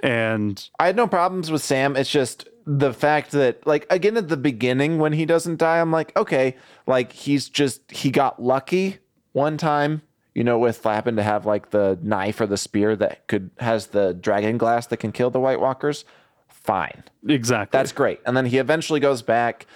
[0.03, 1.97] And I had no problems with Sam.
[1.97, 5.91] It's just the fact that, like, again, at the beginning when he doesn't die, I'm
[5.91, 8.99] like, okay, like he's just he got lucky
[9.33, 10.03] one time,
[10.35, 13.89] you know, with happened to have like the knife or the spear that could has
[13.89, 16.05] the dragon glass that can kill the White Walkers.
[16.49, 17.77] Fine, exactly.
[17.77, 18.21] that's great.
[18.25, 19.67] And then he eventually goes back.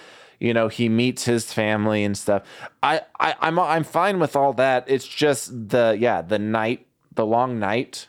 [0.40, 2.42] You know, he meets his family and stuff.
[2.82, 4.84] I, I I'm I'm fine with all that.
[4.86, 8.06] It's just the yeah the night, the long night.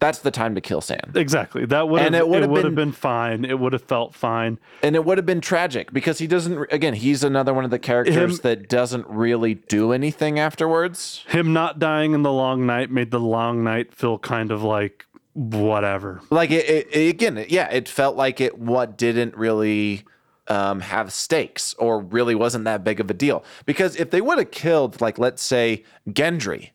[0.00, 1.12] That's the time to kill Sam.
[1.14, 1.64] exactly.
[1.64, 3.44] That would have And it it would have have been- been fine.
[3.46, 4.58] It would have felt fine.
[4.82, 7.78] and it would have been tragic because he doesn't again he's another one of the
[7.78, 12.90] characters Him- that doesn't really do anything afterwards Him not dying in the long night
[12.90, 16.20] made the long night feel kind of like whatever.
[16.30, 20.04] like it, it, it- again yeah it felt like it what didn't really
[20.48, 23.44] um, have stakes or really wasn't that big of a deal.
[23.64, 26.70] Because if they would have killed like let's say gendry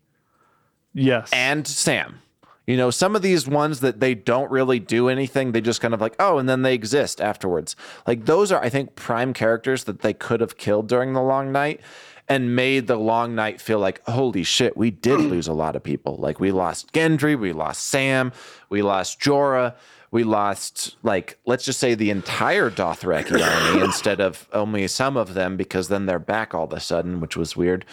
[0.93, 1.29] Yes.
[1.31, 2.19] and sam
[2.65, 5.93] you know some of these ones that they don't really do anything they just kind
[5.93, 7.75] of like oh and then they exist afterwards.
[8.07, 11.51] Like those are i think prime characters that they could have killed during the long
[11.51, 11.79] night
[12.27, 15.83] and made the long night feel like holy shit we did lose a lot of
[15.83, 16.15] people.
[16.17, 18.31] Like we lost gendry we lost sam
[18.69, 19.75] we lost jorah
[20.11, 23.41] we lost like let's just say the entire dothraki
[23.73, 27.19] army instead of only some of them because then they're back all of a sudden
[27.19, 27.85] which was weird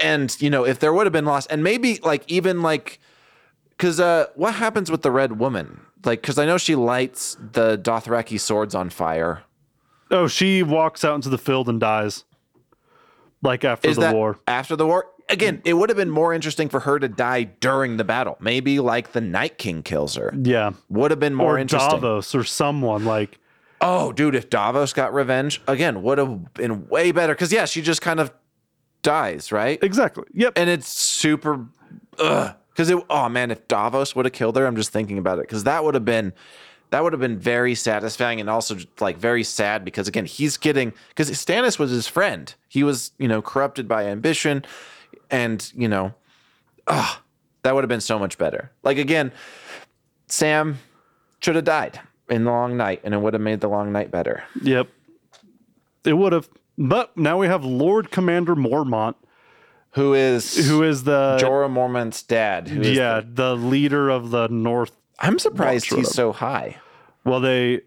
[0.00, 2.98] and you know if there would have been lost and maybe like even like
[3.70, 7.78] because uh what happens with the red woman like because i know she lights the
[7.78, 9.44] dothraki swords on fire
[10.10, 12.24] oh, she walks out into the field and dies.
[13.42, 14.38] Like after is the that war.
[14.46, 17.96] after the war again it would have been more interesting for her to die during
[17.96, 20.72] the battle maybe like the night king kills her Yeah.
[20.88, 21.88] would have been more interesting.
[21.88, 23.38] or interesting Davos or someone like
[23.80, 27.80] oh dude if davos got revenge again would have been way better because yeah she
[27.82, 28.32] just kind of
[29.02, 30.24] dies right exactly.
[30.34, 30.52] Yep.
[30.56, 31.66] and it's super
[32.10, 35.42] because it oh man if davos would have killed her i'm just thinking about it
[35.42, 36.32] because that would have been
[36.90, 40.92] that would have been very satisfying and also like very sad because again he's getting
[41.08, 44.64] because stannis was his friend he was you know corrupted by ambition
[45.30, 46.14] and you know
[46.86, 47.22] ah
[47.62, 49.30] that would have been so much better like again
[50.26, 50.78] sam
[51.40, 54.10] should have died in the long night and it would have made the long night
[54.10, 54.88] better Yep.
[56.04, 56.48] It would have.
[56.78, 59.16] But now we have Lord Commander Mormont,
[59.90, 64.30] who is who is the jorah mormont's dad who is yeah, the- the leader of
[64.30, 64.92] the North.
[65.18, 66.78] i'm surprised he's so high
[67.24, 67.82] Well, they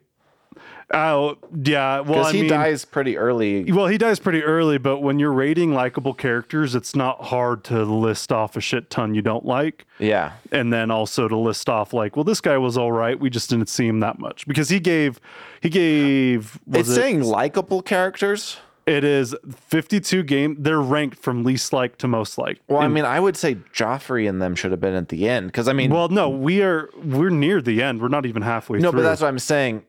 [0.94, 2.02] Oh, yeah.
[2.02, 5.20] Well, because I he mean, dies pretty early Well, he dies pretty early, but when
[5.20, 9.46] you're rating likable characters, it's not hard to list off a shit ton you don't
[9.46, 9.86] like.
[10.00, 13.20] yeah And then also to list off like, well, this guy was all right.
[13.20, 15.20] We just didn't see him that much because he gave,
[15.62, 16.60] he gave.
[16.68, 18.58] Was it's it, saying likable characters.
[18.86, 20.58] it is 52 game.
[20.60, 22.60] They're ranked from least like to most like.
[22.68, 25.48] Well, I mean, I would say Joffrey and them should have been at the end
[25.48, 28.02] because I mean, Well, no, we are we're near the end.
[28.02, 28.84] We're not even halfway through.
[28.84, 29.00] no, through.
[29.02, 29.84] but that's what I'm saying.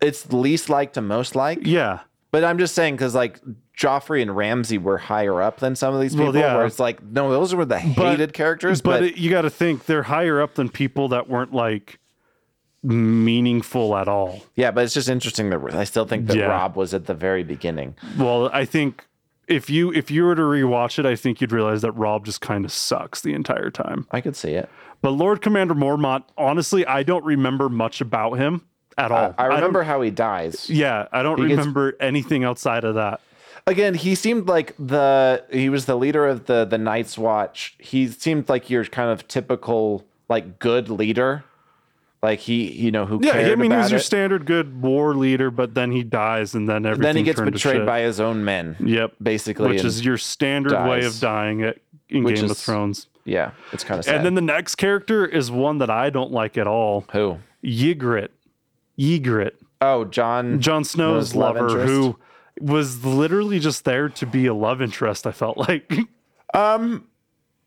[0.00, 1.60] It's least like to most like.
[1.62, 2.00] yeah.
[2.32, 3.40] But I'm just saying because like
[3.78, 6.40] Joffrey and Ramsay were higher up than some of these Well, people.
[6.40, 6.56] yeah.
[6.56, 8.82] Where it's like, no, those were the hated characters.
[8.82, 11.98] But, But, it, you got to think they're higher up than people that weren't like
[12.82, 14.42] meaningful at all.
[14.54, 16.46] yeah, but it's just interesting that I still think that Yeah.
[16.46, 17.94] Robb was at the very beginning.
[18.18, 19.06] Well, I think
[19.48, 22.40] if you if you were to rewatch it, I think you'd realize that Robb just
[22.40, 24.06] kind of sucks the entire time.
[24.10, 24.68] I could see it.
[25.02, 28.62] But Lord Commander Mormont, honestly, I don't remember much about him
[28.98, 29.34] at all.
[29.38, 30.68] I don't- remember how he dies.
[30.70, 33.20] yeah, I don't gets- remember anything outside of that.
[33.68, 38.06] again he seemed like the he was the leader of the the night's watch he
[38.06, 41.42] seemed like your kind of typical like good leader
[42.22, 44.04] like he you know who Yeah, I mean, he was your it.
[44.04, 47.02] standard good war leader, but then he dies, and then everything.
[47.02, 51.04] then he gets betrayed by his own men Yep, basically which is your standard way
[51.04, 51.78] of dying at,
[52.08, 53.08] in Which Game of Thrones.
[53.24, 54.14] Yeah, it's kind of sad.
[54.14, 57.04] And then the next character is one that I don't like at all.
[57.12, 57.38] who?
[57.64, 58.28] Ygritte.
[58.98, 59.56] Ygritte.
[59.80, 60.60] Oh, Jon.
[60.60, 61.92] Jon Snow's Snow's love lover interest?
[61.92, 62.18] who
[62.60, 65.92] was literally just there to be a love interest, I felt like.
[66.54, 67.08] Um.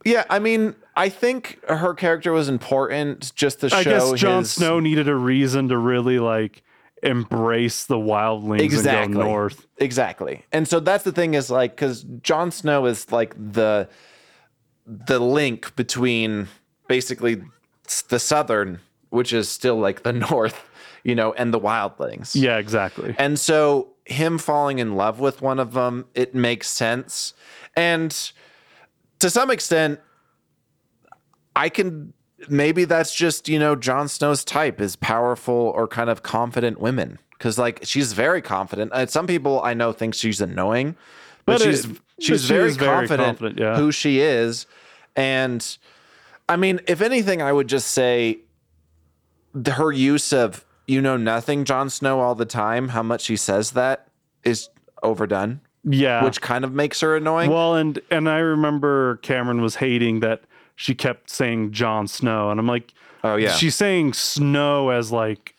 [0.05, 4.39] Yeah, I mean, I think her character was important just to show I guess Jon
[4.39, 6.63] his- Snow needed a reason to really like
[7.03, 9.67] embrace the wildlings exactly and go north.
[9.77, 13.87] exactly and so that's the thing is like because Jon Snow is like the
[14.85, 16.47] the link between
[16.87, 17.41] basically
[18.09, 18.79] the southern
[19.11, 20.61] which is still like the north
[21.03, 22.33] you know and the wildlings.
[22.35, 23.15] Yeah, exactly.
[23.17, 27.33] and so him falling in love with one of them it makes sense.
[27.75, 28.11] And
[29.19, 29.99] to some extent
[31.55, 32.13] i can
[32.47, 37.19] maybe that's just you know Jon Snow's type is powerful or kind of confident women.
[37.31, 38.91] Because like she's very confident.
[38.93, 40.95] And some people i know think she's annoying
[41.45, 43.75] but, But it- she's but she's she very, very confident, confident, yeah.
[43.77, 44.65] who she is.
[45.15, 45.77] And
[46.47, 48.39] i mean if anything i would just say
[49.65, 53.71] her use of you know nothing Jon Snow all the time, how much she says
[53.71, 54.07] that
[54.43, 54.69] is
[55.03, 56.23] overdone, yeah.
[56.23, 57.49] which kind of makes her annoying.
[57.51, 60.43] well, and and I remember Cameron was hating that
[60.75, 63.51] she kept saying Jon Snow, and I'm like, Oh, yeah.
[63.51, 65.53] she's saying Snow as like,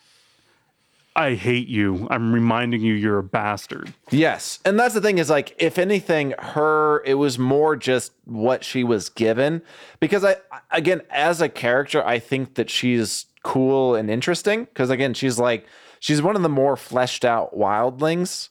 [1.14, 2.06] I hate you.
[2.10, 3.92] I'm reminding you you're a bastard.
[4.10, 4.60] yes.
[4.64, 8.82] And that's the thing is like if anything her it was more just what she
[8.84, 9.60] was given
[9.98, 10.36] because I
[10.70, 15.66] again as a character I think that she's cool and interesting because again she's like
[15.98, 18.48] she's one of the more fleshed out wildlings.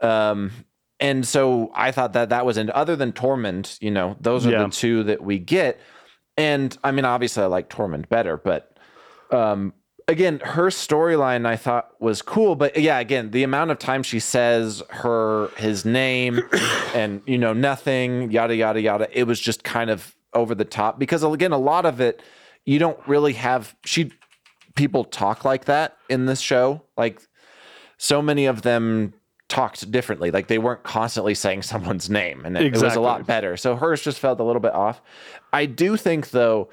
[0.00, 0.50] Um
[0.98, 4.50] and so I thought that that was in other than Tormund, you know, those are
[4.52, 4.62] Yeah.
[4.64, 5.78] the two that we get.
[6.38, 8.78] And I mean, obviously, I like Tormund better, but
[9.30, 9.74] um,
[10.08, 12.54] again, her storyline I thought was cool.
[12.56, 16.40] But yeah, again, the amount of time she says her his name
[16.94, 20.98] and you know nothing, yada yada yada, it was just kind of over the top
[20.98, 22.22] because again, a lot of it
[22.66, 24.12] you don't really have she
[24.74, 27.20] people talk like that in this show, like
[27.96, 29.14] so many of them
[29.48, 30.30] talked differently.
[30.30, 33.56] Like they weren't constantly saying someone's name, and it, it was a lot better.
[33.56, 35.00] So hers just felt a little bit off.
[35.52, 36.68] I do think though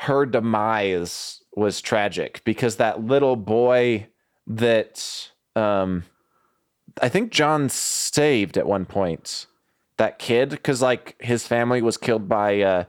[0.00, 4.06] her demise was tragic because that little boy
[4.46, 6.04] that um
[7.02, 9.46] I think Jon saved at one point
[9.96, 12.84] that kid because like his family was killed by uh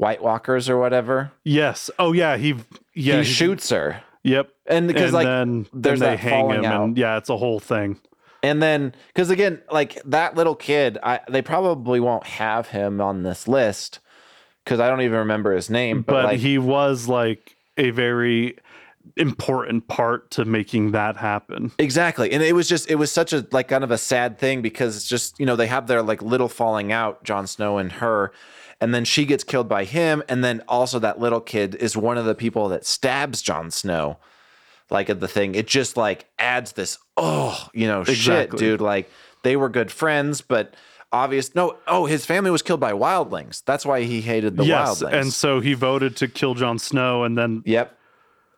[0.00, 1.30] White Walkers or whatever.
[1.44, 1.90] Yes.
[1.98, 2.38] Oh yeah.
[2.38, 2.56] He
[2.94, 3.18] yeah.
[3.18, 4.02] he shoots her.
[4.22, 4.50] Yep.
[4.66, 6.84] And because like then, there's then they hang him, out.
[6.84, 7.98] and yeah, it's a whole thing.
[8.42, 13.22] And then, because again, like that little kid, I they probably won't have him on
[13.24, 13.98] this list
[14.64, 16.00] because I don't even remember his name.
[16.02, 18.56] But, But like, he was like a very
[19.16, 21.72] important part to making that happen.
[21.78, 24.62] exactly, and it was just it was such a like kind of a sad thing
[24.62, 27.92] because it's just you know they have their like little falling out, Jon Snow and
[27.92, 28.32] her,
[28.80, 32.16] and then she gets killed by him, and then also that little kid is one
[32.16, 34.18] of the people that stabs Jon Snow.
[34.90, 38.80] Like at the thing, it just like adds this oh you know shit, dude.
[38.80, 39.08] Like
[39.42, 40.74] they were good friends, but
[41.12, 43.62] obvious no oh his family was killed by wildlings.
[43.64, 45.12] That's why he hated the yes, wildlings.
[45.12, 47.96] and so he voted to kill Jon Snow, and then Yep.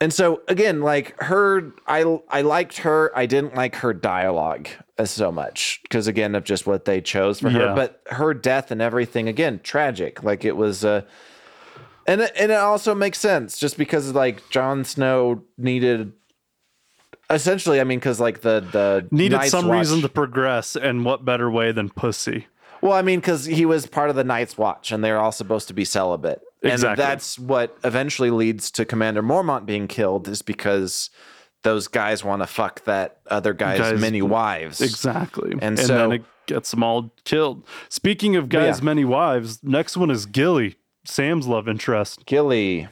[0.03, 3.13] And so again, like her, I I liked her.
[3.17, 4.69] I didn't like her dialogue
[5.05, 7.67] so much because again of just what they chose for her.
[7.67, 7.75] Yeah.
[7.77, 10.25] But her death and everything again tragic.
[10.25, 11.03] Like it was, uh,
[12.05, 16.13] and it, and it also makes sense just because like Jon Snow needed.
[17.31, 21.05] Essentially, I mean, because like the the needed Night's some Watch- reason to progress, and
[21.05, 22.49] what better way than pussy?
[22.81, 25.69] Well, I mean, because he was part of the Night's Watch, and they're all supposed
[25.69, 31.11] to be celibate, and that's what eventually leads to Commander Mormont being killed, is because
[31.63, 34.81] those guys want to fuck that other guy's Guys- many wives.
[34.81, 37.65] Exactly, And then so- it gets them all killed.
[37.89, 38.85] Speaking of guys, yeah.
[38.85, 39.61] many wives.
[39.63, 42.27] Next one is Gilly, Sam's love interest.
[42.27, 42.89] Gilly.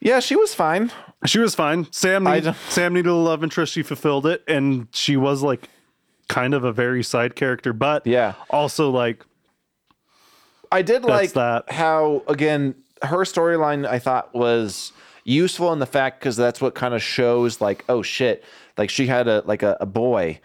[0.00, 0.92] Yeah, she was fine.
[1.26, 1.88] She was fine.
[1.92, 3.72] Sam need, Sam needed a love interest.
[3.72, 5.68] She fulfilled it, and she was like
[6.28, 8.34] kind of a very side character, but Yeah.
[8.50, 9.24] also like
[10.70, 11.70] I did like that.
[11.70, 14.92] how again her storyline I thought was
[15.24, 18.44] useful in the fact because that's what kind of shows like oh shit
[18.76, 20.40] like she had a like a, a boy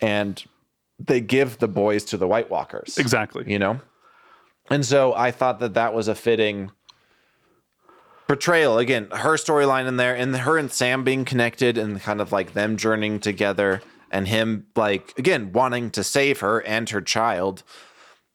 [0.00, 0.44] and
[0.98, 3.44] they give the boys to the White Walkers exactly.
[3.46, 3.80] you know
[4.70, 6.70] and so I thought that that was a fitting
[8.28, 12.32] portrayal again her storyline in there and her and Sam being connected and kind of
[12.32, 17.62] like them journeying together and him like again wanting to save her and her child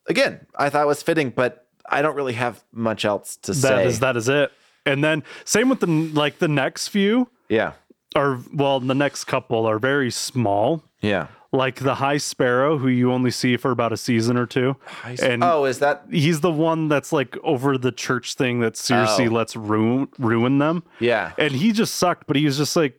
[0.08, 3.58] again I thought it was fitting but I don't really have much else to That
[3.58, 4.52] say That is that is it.
[4.86, 7.74] And then same with the like the next few yeah
[8.16, 10.84] are well the next couple are very small.
[11.02, 14.78] yeah like the High Sparrow, who you only see for about a season or two.
[15.22, 19.28] and oh, is that he's the one that's like over the church thing that Cersei
[19.30, 19.34] Oh.
[19.34, 20.84] lets ruin ruin them.
[21.02, 21.34] yeah?
[21.38, 22.98] And he just sucked, but he was just like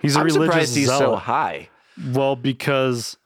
[0.00, 1.68] he's a I'm religious surprised he's so high.
[2.14, 3.18] well, because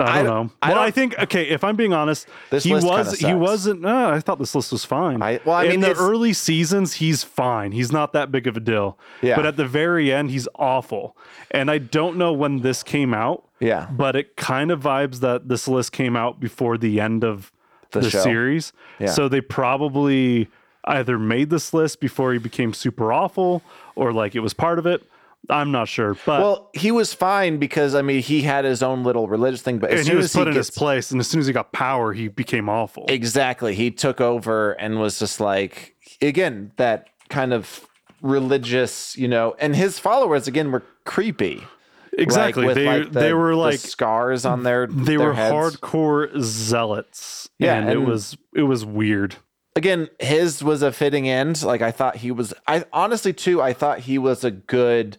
[0.00, 0.52] I I don't don't- know.
[0.62, 1.44] I well, I don't- think okay.
[1.48, 3.80] If I'm being honest, This he list was kinda he wasn't.
[3.80, 5.22] No, I thought this list was fine.
[5.22, 7.72] I- well, I in mean, the early seasons, he's fine.
[7.72, 8.98] He's not that big of a deal.
[9.22, 9.36] Yeah.
[9.36, 11.16] But at the very end, he's awful.
[11.50, 13.44] And I don't know when this came out.
[13.60, 13.86] Yeah.
[13.90, 17.50] But it kind of vibes that this list came out before the end of
[17.90, 18.72] The the, series.
[19.00, 19.06] Yeah.
[19.08, 20.48] So they probably
[20.84, 23.62] either made this list before he became super awful,
[23.96, 25.02] or like it was part of it.
[25.50, 26.14] I'm not sure.
[26.26, 29.78] But Well, he was fine because I mean he had his own little religious thing,
[29.78, 31.40] but as and soon he was as he put in his place, and as soon
[31.40, 33.06] as he got power, he became awful.
[33.08, 37.86] exactly, he took over and was just like again that kind of
[38.20, 41.62] religious, you know, and his followers again were creepy.
[42.12, 42.66] exactly.
[42.66, 45.52] Like, they like, the- they were the like scars on their they their were heads.
[45.54, 47.48] hardcore zealots.
[47.58, 49.36] Yeah, and, it was it was weird.
[49.76, 53.72] again his was a fitting end like i thought he was i honestly too i
[53.72, 55.16] thought he was a good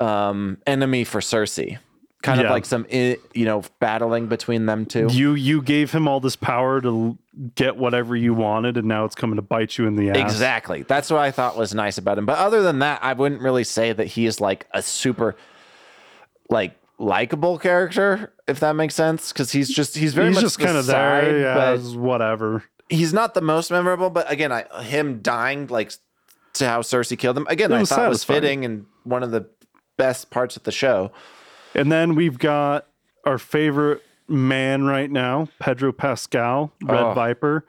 [0.00, 1.78] um enemy for cersei.
[2.22, 5.08] Kind of like some you know battling between them two.
[5.10, 7.16] You you gave him all this power to
[7.54, 10.16] get whatever you wanted, and now it's coming to bite you in the ass.
[10.18, 10.82] exactly.
[10.82, 12.26] That's what i thought was nice about him.
[12.26, 15.34] But other than that i wouldn't really say that he is like a super
[16.50, 19.32] like likable character if that makes sense.
[19.32, 22.64] Because he's just he's very He's much just kind of there, yeah, whatever.
[22.90, 25.92] he's not the most memorable, but again, I, him dying like
[26.54, 29.46] to how Cersei killed him again, It I thought was fitting and one of the
[30.00, 31.12] best parts of the show.
[31.74, 32.86] And then we've got
[33.24, 37.12] our favorite man right now, Pedro Pascal, Red Oh.
[37.14, 37.64] Viper,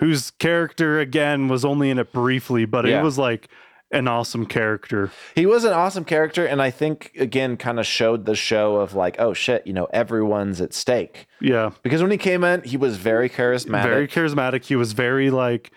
[0.00, 2.98] whose character again was only in it briefly, but Yeah.
[3.00, 3.48] it was like
[3.90, 5.10] an awesome character.
[5.34, 8.94] He was an awesome character, and I think again kind of showed the show of
[8.94, 11.26] like, oh shit, you know, everyone's at stake.
[11.40, 11.70] Yeah.
[11.82, 13.82] Because when he came in, he was very charismatic.
[13.84, 14.64] Very charismatic.
[14.64, 15.70] He was very like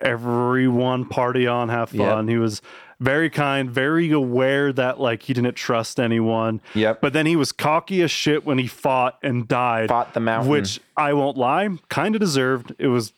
[0.00, 2.28] everyone party on, have fun.
[2.28, 2.60] He was
[3.04, 6.60] very kind, very aware that like he didn't trust anyone.
[6.74, 7.00] Yep.
[7.00, 9.90] But then he was cocky as shit when he fought and died.
[9.90, 10.50] Fought the mountain.
[10.50, 12.74] Which I won't lie, kind of deserved.
[12.78, 13.12] It was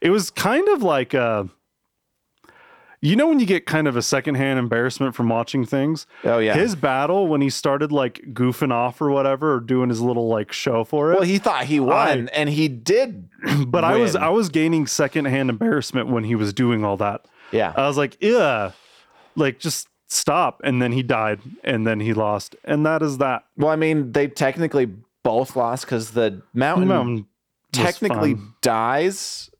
[0.00, 1.44] it was kind of like uh
[3.00, 6.06] you know when you get kind of a secondhand embarrassment from watching things?
[6.24, 6.54] Oh, yeah.
[6.54, 10.50] His battle when he started like goofing off or whatever or doing his little like
[10.50, 11.14] show for it.
[11.14, 13.28] well, he thought he won, and he did.
[13.68, 14.16] but I was.
[14.16, 17.26] I was gaining secondhand embarrassment when he was doing all that.
[17.52, 17.72] Yeah.
[17.76, 18.72] I was like, yeah,
[19.38, 20.60] like just stop.
[20.64, 23.44] And then he died, and then he lost, and that is that.
[23.56, 24.90] well, I mean, they technically
[25.22, 27.26] both lost because the mountain Mountain
[27.72, 29.50] technically dies,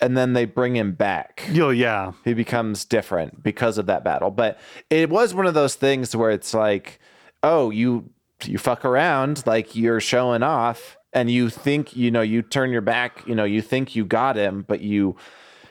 [0.00, 1.46] and then they bring him back.
[1.50, 4.30] Yo, yeah, he becomes different because of that battle.
[4.30, 4.58] But
[4.90, 6.98] it was one of those things where it's like,
[7.42, 8.10] oh, you
[8.44, 12.80] you fuck around, like you're showing off, and you think you know you turn your
[12.80, 15.16] back, you know you think you got him, but you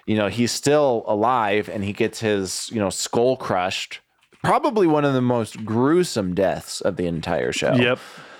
[0.07, 3.99] you know he's still alive, and he gets his you know skull crushed.
[4.43, 7.73] Probably one of the most gruesome deaths of the entire show.
[7.75, 7.99] yep.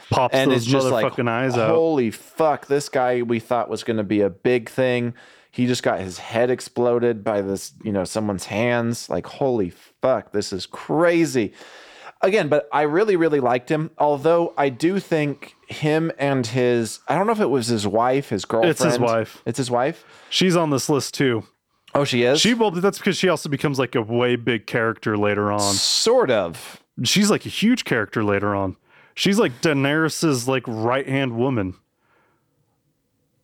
[0.09, 1.69] Pops And those it's just like, eyes out.
[1.69, 5.13] holy fuck, this guy we thought was going to be a big thing.
[5.51, 9.09] He just got his head exploded by this, you know, someone's hands.
[9.09, 11.51] Like, holy fuck, this is crazy.
[12.21, 13.91] Again, but I really, really liked him.
[13.97, 18.29] Although I do think him and his, I don't know if it was his wife,
[18.29, 18.71] his girlfriend.
[18.71, 19.41] It's his wife.
[19.45, 20.05] It's his wife.
[20.29, 21.43] She's on this list too.
[21.95, 22.39] Oh, she is?
[22.41, 25.73] She well, that's because she also becomes like a way big character later on.
[25.73, 26.81] sort of.
[27.03, 28.75] She's like a huge character later on.
[29.15, 31.75] She's like Daenerys's like right hand woman.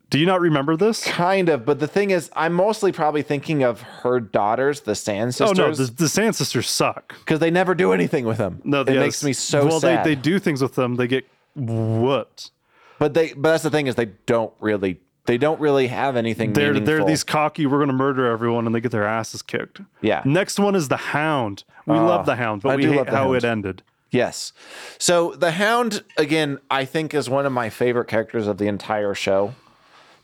[0.10, 1.04] Do you not remember this?
[1.04, 1.66] Kind of.
[1.66, 5.60] But the thing is, I'm mostly probably thinking of her daughters, the Sand Sisters.
[5.60, 7.16] Oh no, the, the Sand Sisters suck.
[7.18, 8.62] because they never do anything with them.
[8.64, 9.80] No, it makes me so well.
[9.80, 10.06] sad.
[10.06, 10.98] They they do things with them.
[10.98, 11.26] They get
[11.56, 12.52] whooped.
[13.00, 16.54] But they, but that's the thing is they don't really, they don't really have anything.
[16.54, 16.86] They're meaningful.
[16.86, 17.66] they're these cocky.
[17.66, 19.82] We're gonna murder everyone, and they get their asses kicked.
[20.02, 20.22] Yeah.
[20.26, 21.64] Next one is the Hound.
[21.86, 23.36] We love the Hound, but I we hate how Hound.
[23.38, 23.84] it ended.
[24.12, 24.54] Yes.
[24.98, 29.14] So the Hound again, I think is one of my favorite characters of the entire
[29.14, 29.56] show,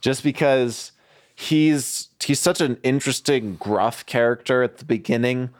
[0.00, 0.92] just because
[1.34, 5.50] he's he's such an interesting gruff character at the beginning.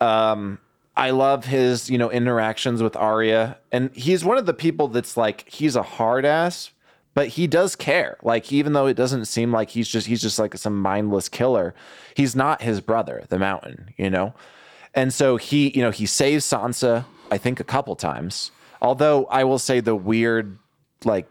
[0.00, 0.58] Um,
[0.96, 5.16] I love his you know interactions with Arya, and he's one of the people that's
[5.16, 6.70] like he's a hard ass,
[7.14, 8.18] but he does care.
[8.22, 11.74] Like even though it doesn't seem like he's just he's just like some mindless killer,
[12.14, 14.34] he's not his brother, the Mountain, you know.
[14.94, 18.52] And so he, you know, he saves Sansa, I think, a couple times.
[18.80, 20.58] Although I will say the weird,
[21.04, 21.28] like,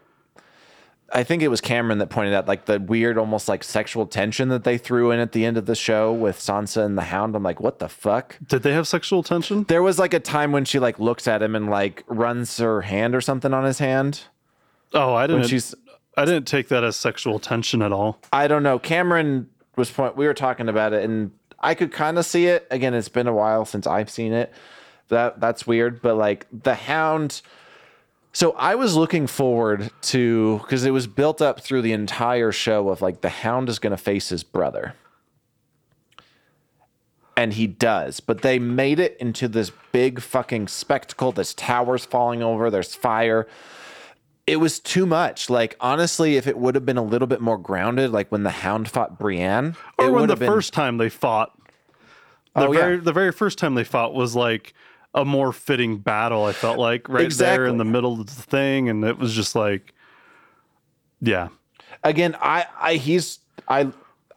[1.12, 4.48] I think it was Cameron that pointed out like the weird, almost like sexual tension
[4.48, 7.36] that they threw in at the end of the show with Sansa and the Hound.
[7.36, 8.38] I'm like, what the fuck?
[8.46, 9.64] Did they have sexual tension?
[9.64, 12.82] There was like a time when she like looks at him and like runs her
[12.82, 14.22] hand or something on his hand.
[14.94, 15.48] Oh, I didn't.
[15.48, 15.74] she's,
[16.16, 18.20] I didn't take that as sexual tension at all.
[18.32, 18.78] I don't know.
[18.78, 20.16] Cameron was point.
[20.16, 22.66] We were talking about it, and I could kind of see it.
[22.70, 24.52] Again, it's been a while since I've seen it.
[25.08, 27.42] That that's weird, but like the Hound.
[28.32, 32.88] So I was looking forward to because it was built up through the entire show
[32.88, 34.94] of like the Hound is going to face his brother.
[37.36, 41.32] And he does, but they made it into this big fucking spectacle.
[41.32, 43.48] This tower's falling over, there's fire.
[44.46, 45.48] It was too much.
[45.48, 48.50] Like, honestly, if it would have been a little bit more grounded, like when the
[48.50, 50.46] Hound fought Brienne, Or it when the been.
[50.50, 51.52] first time they fought,
[52.54, 52.80] the Oh, yeah.
[52.80, 54.74] very the very first time they fought was like
[55.14, 56.44] a more fitting battle.
[56.44, 59.54] I felt like right there in the middle of the thing, and it was just
[59.54, 59.92] like,
[61.20, 61.48] yeah,
[62.02, 63.38] again i i he's
[63.68, 63.88] i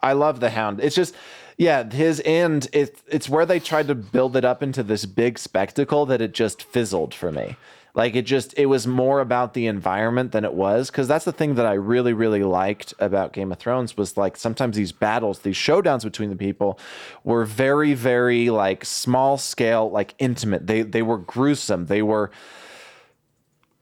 [0.02, 1.14] i love the hound it's just
[1.58, 5.38] yeah his end it, it's where they tried to build it up into this big
[5.40, 7.58] spectacle that it just fizzled for me
[7.98, 11.32] like it just it was more about the environment than it was because that's the
[11.34, 15.40] thing that i really really liked about game of thrones was like sometimes these battles
[15.40, 16.80] these showdowns between the people
[17.26, 22.32] were very very like small scale like intimate they they were gruesome they were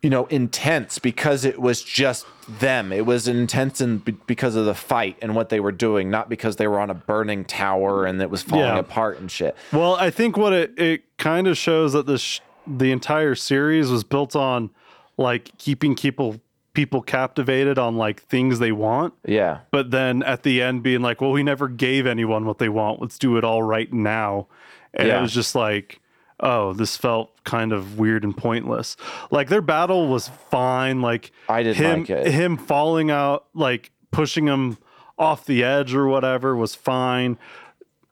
[0.02, 2.28] you know, intense because it was just
[2.60, 2.92] them.
[2.92, 6.30] It was intense and be- because of the fight and what they were doing, not
[6.30, 8.78] because they were on a burning tower and it was falling Yeah.
[8.78, 9.56] apart and shit.
[9.74, 14.04] Well, I think what it, it kind of shows that this the entire series was
[14.04, 14.70] built on
[15.18, 16.40] like keeping people
[16.74, 19.60] people captivated on like things they want, Yeah.
[19.72, 23.02] but then at the end being like, well, we never gave anyone what they want.
[23.02, 24.48] Let's do it all right now.
[24.94, 25.20] And Yeah.
[25.20, 26.02] it was just like,
[26.42, 28.98] oh, this felt kind of weird and pointless.
[29.32, 31.02] Like their battle was fine.
[31.02, 32.28] Like I didn't him like it.
[32.34, 34.78] him falling out, like pushing him
[35.18, 37.38] off the edge or whatever was fine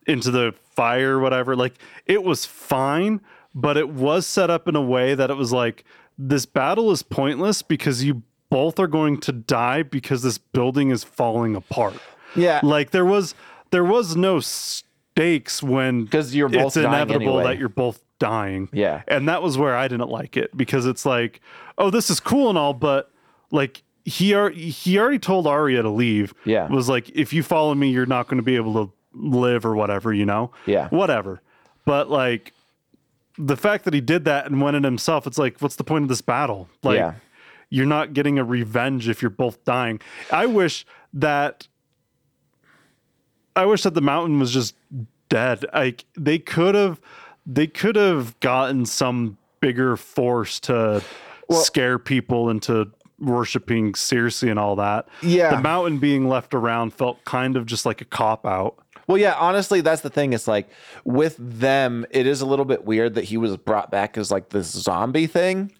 [0.06, 1.54] into the fire, whatever.
[1.54, 1.74] Like
[2.06, 3.20] it was fine,
[3.54, 5.84] but it was set up in a way that it was like
[6.18, 11.04] this battle is pointless because you both are going to die because this building is
[11.04, 11.96] falling apart.
[12.36, 12.60] Yeah.
[12.62, 13.34] Like there was
[13.70, 17.44] there was no stakes when because you're both it's inevitable anyway.
[17.44, 18.68] that you're both dying.
[18.72, 19.02] Yeah.
[19.08, 21.40] And that was where I didn't like it because it's like,
[21.78, 23.10] oh, this is cool and all, but
[23.50, 26.34] like he ar- he already told Arya to leave.
[26.44, 26.68] Yeah.
[26.68, 29.74] Was like, if you follow me, you're not going to be able to live or
[29.74, 30.50] whatever, you know?
[30.66, 30.88] Yeah.
[30.88, 31.40] Whatever.
[31.84, 32.52] But like
[33.38, 36.02] the fact that he did that and went in himself, it's like, what's the point
[36.04, 36.68] of this battle?
[36.82, 37.14] Like Yeah.
[37.70, 40.00] you're not getting a revenge if you're both dying.
[40.30, 41.66] I wish that
[43.56, 44.74] I wish that the mountain was just
[45.28, 45.64] dead.
[45.72, 47.00] Like they could have
[47.46, 51.02] they could have gotten some bigger force to
[51.50, 55.08] scare people into worshiping Cersei and all that.
[55.22, 55.54] Yeah.
[55.54, 58.76] The mountain being left around felt kind of just like a cop out.
[59.06, 60.32] Well, yeah, honestly, that's the thing.
[60.32, 60.68] It's like
[61.04, 64.50] with them, it is a little bit weird that he was brought back as like
[64.50, 65.72] this zombie thing.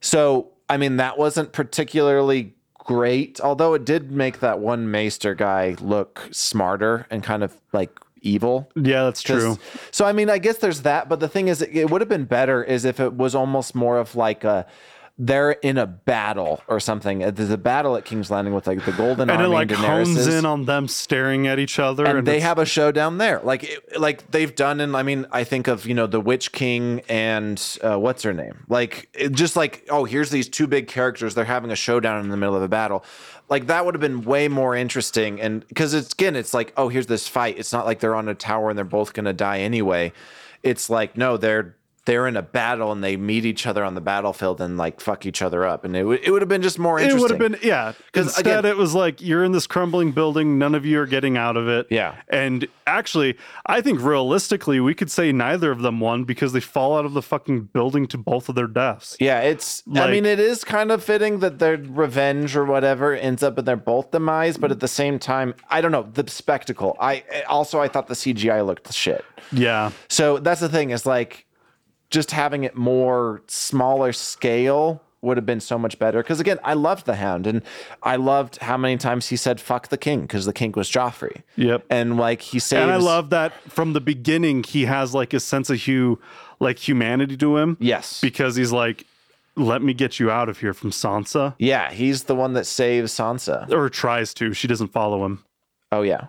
[0.00, 5.76] So, I mean, that wasn't particularly great, although it did make that one Maester guy
[5.80, 7.90] look smarter and kind of like
[8.22, 8.70] evil.
[8.74, 9.58] Yeah, that's true.
[9.90, 12.08] So I mean, I guess there's that, but the thing is, it, it would have
[12.08, 14.66] been better is if it was almost more of like a
[15.20, 17.18] they're in a battle or something.
[17.18, 20.26] There's a battle at King's Landing with like the Golden And it like and hones
[20.28, 23.64] in on them staring at each other and, they it's- have a showdown there, like
[23.64, 24.80] it, like they've done.
[24.80, 28.32] And I mean, I think of you know the Witch King and uh, what's her
[28.32, 31.34] name, like it, just like oh, here's these two big characters.
[31.34, 33.04] They're having a showdown in the middle of a battle.
[33.48, 35.40] Like that would have been way more interesting.
[35.40, 37.58] And because it's again, it's like oh, here's this fight.
[37.58, 40.12] It's not like they're on a tower and they're both gonna die anyway.
[40.62, 41.74] It's like no, they're
[42.08, 45.26] they're in a battle and they meet each other on the battlefield and like fuck
[45.26, 45.84] each other up.
[45.84, 47.18] And it would it would have been just more interesting.
[47.20, 47.38] it interesting.
[47.38, 50.58] would have been yeah 'Cause instead again- it was like you're in this crumbling building
[50.58, 52.14] none of you are getting out of it Yeah.
[52.30, 53.36] and actually
[53.66, 57.12] i think realistically we could say neither of them won because they fall out of
[57.12, 59.82] the fucking building to both of their deaths Yeah, it's.
[59.94, 63.58] I Like- mean, it is kind of fitting that their revenge or whatever ends up
[63.58, 66.96] in their both demise, but at the same time, I don't know the spectacle.
[67.00, 69.24] I also I thought the CGI looked shit.
[69.52, 71.44] yeah So that's the thing is like,
[72.10, 76.22] just having it more smaller scale would have been so much better.
[76.22, 77.62] Because again, I loved the Hound, and
[78.04, 81.42] I loved how many times he said "fuck the king" because the king was Joffrey.
[81.56, 81.84] Yep.
[81.90, 82.82] And like he saves.
[82.82, 86.20] and i love that from the beginning he has like a sense of hue
[86.60, 88.20] like humanity to him Yes.
[88.20, 89.06] because he's like
[89.56, 93.12] let me get you out of here from sansa yeah, he's the one that saves
[93.12, 93.68] Sansa.
[93.72, 95.42] or tries to she doesn't follow him
[95.90, 96.28] Oh yeah.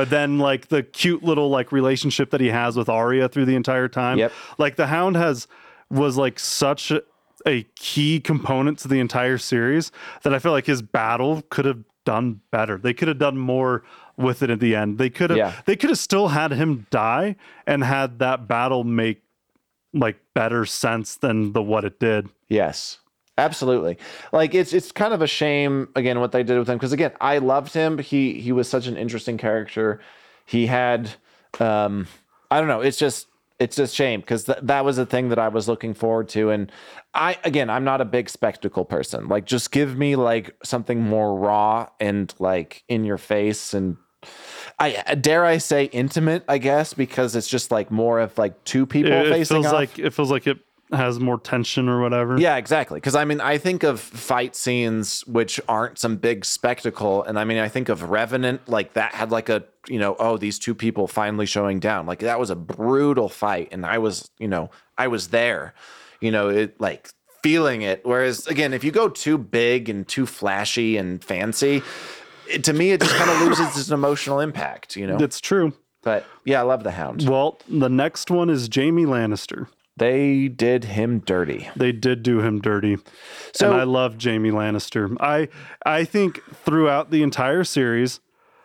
[0.00, 3.54] But then like the cute little like relationship that he has with Arya through the
[3.54, 4.16] entire time.
[4.16, 4.32] Yep.
[4.56, 5.46] Like the Hound has
[5.90, 6.90] was like such
[7.46, 9.92] a, key component to the entire series
[10.22, 12.78] that I feel like his battle could have done better.
[12.78, 13.82] They could have done more
[14.16, 14.96] with it at the end.
[14.96, 15.52] They could have Yeah.
[15.66, 17.36] they could have still had him die
[17.66, 19.22] and had that battle make
[19.92, 22.30] like better sense than the what it did.
[22.48, 23.00] Yes.
[23.38, 23.96] Absolutely.
[24.32, 27.12] Like it's it's kind of a shame again what they did with him because again,
[27.20, 27.98] I loved him.
[27.98, 30.00] He he was such an interesting character.
[30.44, 31.10] He had
[31.58, 32.06] um
[32.50, 33.28] I don't know, it's just
[33.58, 36.50] it's just shame because th- that was a thing that I was looking forward to
[36.50, 36.70] and
[37.14, 39.28] I again, I'm not a big spectacle person.
[39.28, 43.96] Like just give me like something more raw and like in your face and
[44.78, 48.84] I dare I say intimate, I guess, because it's just like more of like two
[48.84, 49.72] people It, it facing feels off.
[49.72, 50.58] like it feels like it
[50.92, 52.38] has more tension or whatever.
[52.38, 52.98] Yeah, exactly.
[52.98, 57.44] Because I mean, I think of fight scenes which aren't some big spectacle, and I
[57.44, 60.74] mean, I think of Revenant, like that had like a you know, oh, these two
[60.74, 64.70] people finally showing down, like that was a brutal fight, and I was, you know,
[64.98, 65.74] I was there,
[66.20, 67.10] you know, it like
[67.42, 68.00] feeling it.
[68.04, 71.82] Whereas again, if you go too big and too flashy and fancy,
[72.48, 75.18] it, to me, it just kind of loses its emotional impact, you know.
[75.18, 75.72] It's true.
[76.02, 77.28] But yeah, I love the Hound.
[77.28, 79.68] Well, the next one is Jaime Lannister.
[80.00, 81.68] They did him dirty.
[81.76, 82.96] They did do him dirty.
[83.52, 85.14] So- and I love Jaime Lannister.
[85.20, 85.48] I
[85.84, 88.18] I think throughout the entire series,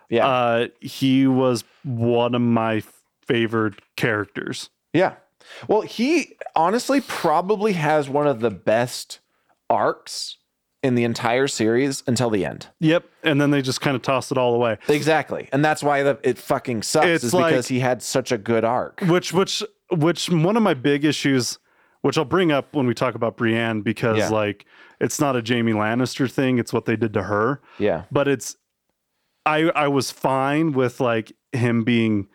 [0.09, 2.81] Yeah, uh, he was one of my
[3.27, 4.69] favorite characters.
[4.93, 5.15] Yeah.
[5.67, 9.19] Well, he honestly probably has one of the best
[9.69, 10.37] arcs
[10.83, 12.67] in the entire series until the end.
[12.79, 13.05] Yep.
[13.23, 14.77] And then they just kind of tossed it all away.
[14.87, 15.49] Exactly.
[15.51, 18.37] And that's why the, it fucking sucks It's is like- because he had such a
[18.37, 19.01] good arc.
[19.01, 21.59] Which which which one of my big issues,
[22.01, 24.29] which I'll bring up when we talk about Brienne, because Yeah.
[24.29, 24.65] like
[24.99, 27.61] it's not a Jaime Lannister thing, it's what they did to her.
[27.79, 28.03] Yeah.
[28.11, 28.55] But it's
[29.45, 32.27] I I was fine with like him being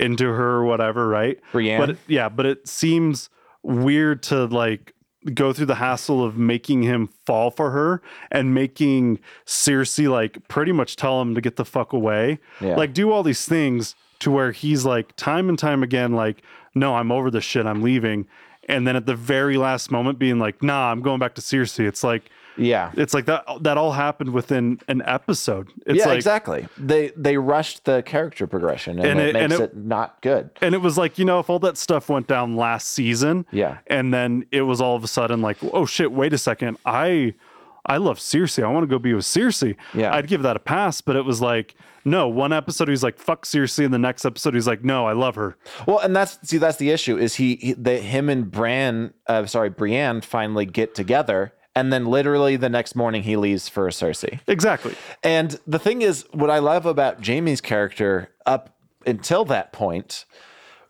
[0.00, 1.38] into her or whatever, right?
[1.52, 1.78] Brienne?
[1.80, 3.28] But yeah, but it seems
[3.62, 4.92] weird to like
[5.32, 10.72] go through the hassle of making him fall for her and making Cersei like pretty
[10.72, 12.38] much tell him to get the fuck away.
[12.60, 12.76] Yeah.
[12.76, 16.42] Like do all these things to where he's like time and time again like
[16.74, 18.26] no, I'm over this shit, I'm leaving.
[18.68, 21.86] And then at the very last moment being like, "Nah, I'm going back to Cersei.
[21.86, 22.92] It's like Yeah.
[22.94, 25.68] it's like that that all happened within an episode.
[25.86, 26.66] It's yeah, like exactly.
[26.78, 30.18] They they rushed the character progression and, And it, it- and makes it- it, not
[30.22, 30.48] good.
[30.62, 33.78] and it was like, you know, if all that stuff went down last season, Yeah.
[33.88, 37.34] and then it was all of a sudden like, oh shit, wait a second, I
[37.84, 38.64] I love Cersei.
[38.64, 39.76] I want to go be with Cersei.
[39.92, 40.14] Yeah.
[40.14, 43.44] I'd give that a pass, but it was like, no, one episode he's like, fuck
[43.44, 45.56] Cersei, and the next episode he's like, no, I love her.
[45.86, 49.46] Well, and that's see that's the issue is he, he that him and Bran uh,
[49.46, 54.40] sorry Brienne finally get together and then literally the next morning he leaves for Cersei.
[54.46, 54.94] Exactly.
[55.22, 58.76] And the thing is, what I love about Jaime's character up
[59.06, 60.24] until that point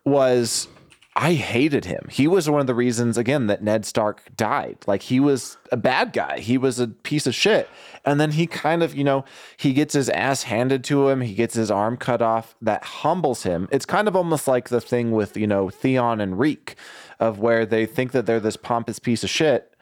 [0.04, 0.68] was
[1.16, 2.08] I hated him.
[2.10, 4.78] He was one of the reasons, again, that Ned Stark died.
[4.88, 6.40] Like he was a bad guy.
[6.40, 7.68] He was a piece of shit.
[8.04, 9.24] And then he kind of, you know,
[9.56, 11.20] he gets his ass handed to him.
[11.20, 12.56] He gets his arm cut off.
[12.60, 13.68] That humbles him.
[13.70, 16.74] It's kind of almost like the thing with, you know, Theon and Reek,
[17.20, 19.72] of where they think that they're this pompous piece of shit.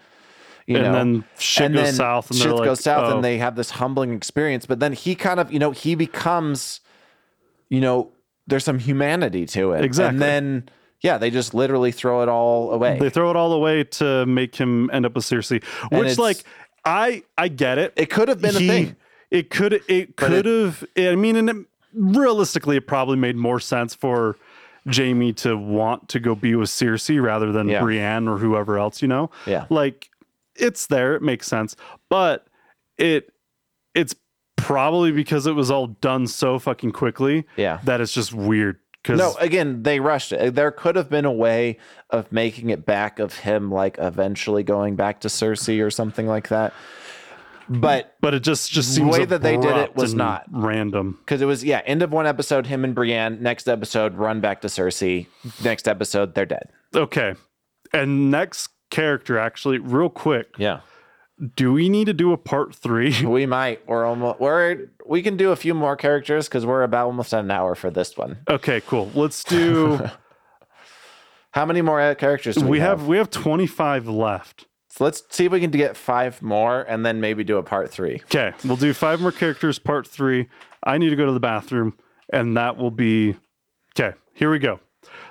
[0.66, 3.24] You know, And know, then shit goes south and shit like, goes south, "Oh." and
[3.24, 4.66] they have this humbling experience.
[4.66, 6.80] But then he kind of, you know, he becomes,
[7.70, 8.12] you know,
[8.46, 9.84] there's some humanity to it.
[9.84, 10.14] Exactly.
[10.14, 10.68] And then,
[11.02, 12.98] yeah, they just literally throw it all away.
[12.98, 16.42] They throw it all away to make him end up with Cersei, which like
[16.84, 17.92] I I get it.
[17.96, 18.96] it could have been He- a thing.
[19.30, 20.84] It could it could have.
[20.96, 21.56] I mean, and it,
[21.94, 24.36] realistically, it probably made more sense for
[24.94, 27.80] Jaime to want to go be with Cersei rather than Yeah.
[27.80, 29.00] Brienne or whoever else.
[29.00, 29.64] You know, Yeah.
[29.70, 30.10] like
[30.54, 31.14] it's there.
[31.14, 31.76] It makes sense,
[32.10, 32.46] but
[32.98, 33.32] it
[33.94, 34.14] it's
[34.56, 37.44] probably because it was all done so fucking quickly.
[37.56, 37.78] Yeah.
[37.84, 38.78] that it's just weird.
[39.02, 40.54] Because No, again, they rushed it.
[40.54, 41.78] There could have been a way
[42.10, 46.48] of making it back of him, like eventually going back to Cersei or something like
[46.48, 46.72] that.
[47.68, 50.44] But but it just just The way that they did it was not.
[50.50, 51.16] random.
[51.20, 53.40] because it was, yeah, end of one episode, him and Brienne.
[53.42, 55.26] Next episode, run back to Cersei.
[55.64, 56.68] Next episode, they're dead.
[56.94, 57.34] Okay,
[57.92, 60.48] and next character actually, real quick.
[60.58, 60.80] Yeah.
[61.54, 63.14] Do we need to do a part three?
[63.26, 63.86] We might.
[63.88, 64.40] We're almost.
[64.40, 64.88] We're.
[65.06, 68.16] We can do a few more characters because we're about almost an hour for this
[68.16, 68.38] one.
[68.48, 69.10] Okay, cool.
[69.14, 70.00] Let's do.
[71.52, 74.66] How many more characters do we, we have we have 25 left.
[74.88, 77.90] So let's see if we can get five more, and then maybe do a part
[77.90, 78.20] three.
[78.24, 80.48] Okay, we'll do five more characters, part three.
[80.84, 81.96] I need to go to the bathroom,
[82.30, 83.36] and that will be
[83.98, 84.16] okay.
[84.34, 84.80] Here we go.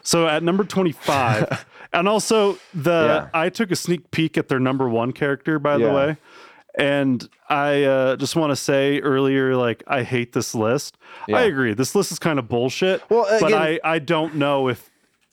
[0.03, 3.39] So at number 25, and also the Yeah.
[3.39, 6.17] I took a sneak peek at their number one character, by the way.
[6.77, 10.97] And I uh, just want to say earlier, like I hate this list.
[11.31, 11.73] I agree.
[11.73, 13.01] This list is kind of bullshit.
[13.09, 14.90] Well, but I I don't know if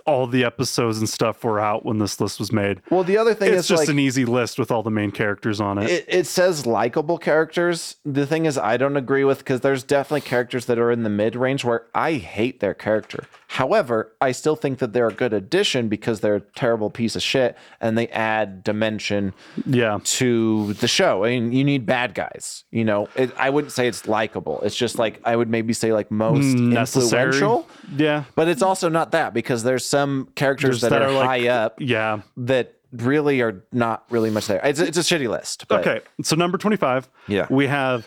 [0.08, 2.80] all the episodes and stuff were out when this list was made.
[2.90, 5.10] Well, the other thing It's is just like an easy list with all the main
[5.10, 5.90] characters on it.
[5.90, 7.96] it, it says likable characters.
[8.04, 11.10] The thing is, I don't agree with because there's definitely characters that are in the
[11.10, 13.24] mid range where I hate their character.
[13.48, 17.22] However, I still think that they're a good addition because they're a terrible piece of
[17.22, 19.32] shit and they add dimension
[19.66, 20.00] yeah.
[20.04, 21.24] to the show.
[21.24, 22.64] I mean, you need bad guys.
[22.70, 24.60] You know, it, I wouldn't say it's likable.
[24.62, 27.32] It's just like I would maybe say like most Necessary.
[27.32, 27.68] influential.
[27.96, 28.24] Yeah.
[28.34, 31.48] But it's also not that because there's some characters that, that are, are, like- high
[31.48, 32.20] up Yeah.
[32.38, 34.60] that really are not really much there.
[34.64, 35.66] It's, it's a shitty list.
[35.68, 36.00] But Okay.
[36.22, 37.08] So number 25.
[37.26, 37.46] Yeah.
[37.50, 38.06] We have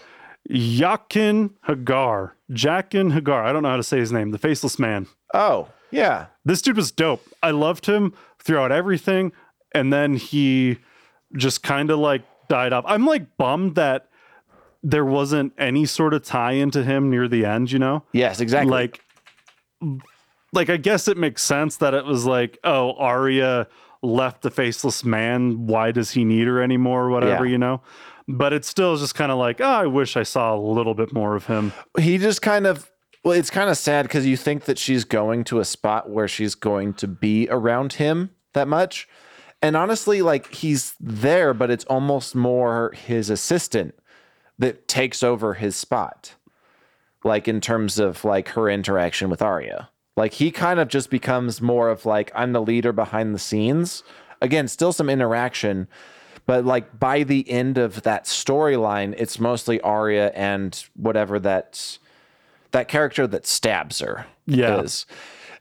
[0.49, 2.35] Yakin Hagar.
[2.51, 3.43] Jaqen H'ghar.
[3.45, 4.31] I don't know how to say his name.
[4.31, 5.07] The faceless man.
[5.33, 6.27] Oh, yeah.
[6.43, 7.23] This dude was dope.
[7.43, 9.31] I loved him throughout everything.
[9.73, 10.79] And then he
[11.37, 12.83] just kind of like died off.
[12.87, 14.07] I'm like bummed that
[14.83, 18.03] there wasn't any sort of tie into him near the end, you know?
[18.13, 18.71] Yes, exactly.
[18.71, 18.99] Like,
[20.53, 23.67] like I guess it makes sense that it was like, oh, Arya
[24.01, 25.67] left the faceless man.
[25.67, 27.05] Why does he need her anymore?
[27.05, 27.51] Or whatever, Yeah.
[27.51, 27.81] you know?
[28.27, 31.13] But it's still just kind of like, oh, I wish I saw a little bit
[31.13, 31.73] more of him.
[31.99, 32.89] he just kind of
[33.23, 36.27] well it's kind of sad because you think that she's going to a spot where
[36.27, 39.07] she's going to be around him that much
[39.61, 43.93] and honestly like he's there but it's almost more his assistant
[44.57, 46.33] that takes over his spot
[47.23, 49.89] like in terms of like her interaction with Arya
[50.21, 54.03] like he kind of just becomes more of like I'm the leader behind the scenes
[54.41, 55.87] again still some interaction
[56.45, 61.97] but like by the end of that storyline it's mostly Arya and whatever that
[62.71, 64.81] that character that stabs her Yeah.
[64.81, 65.05] is.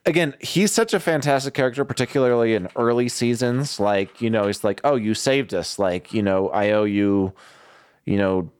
[0.07, 3.79] Again, he's such a fantastic character, particularly in early seasons.
[3.79, 5.79] Like, you know, he's like, oh, you saved us.
[5.79, 7.35] Like, you know, I owe you,
[8.07, 8.51] you know,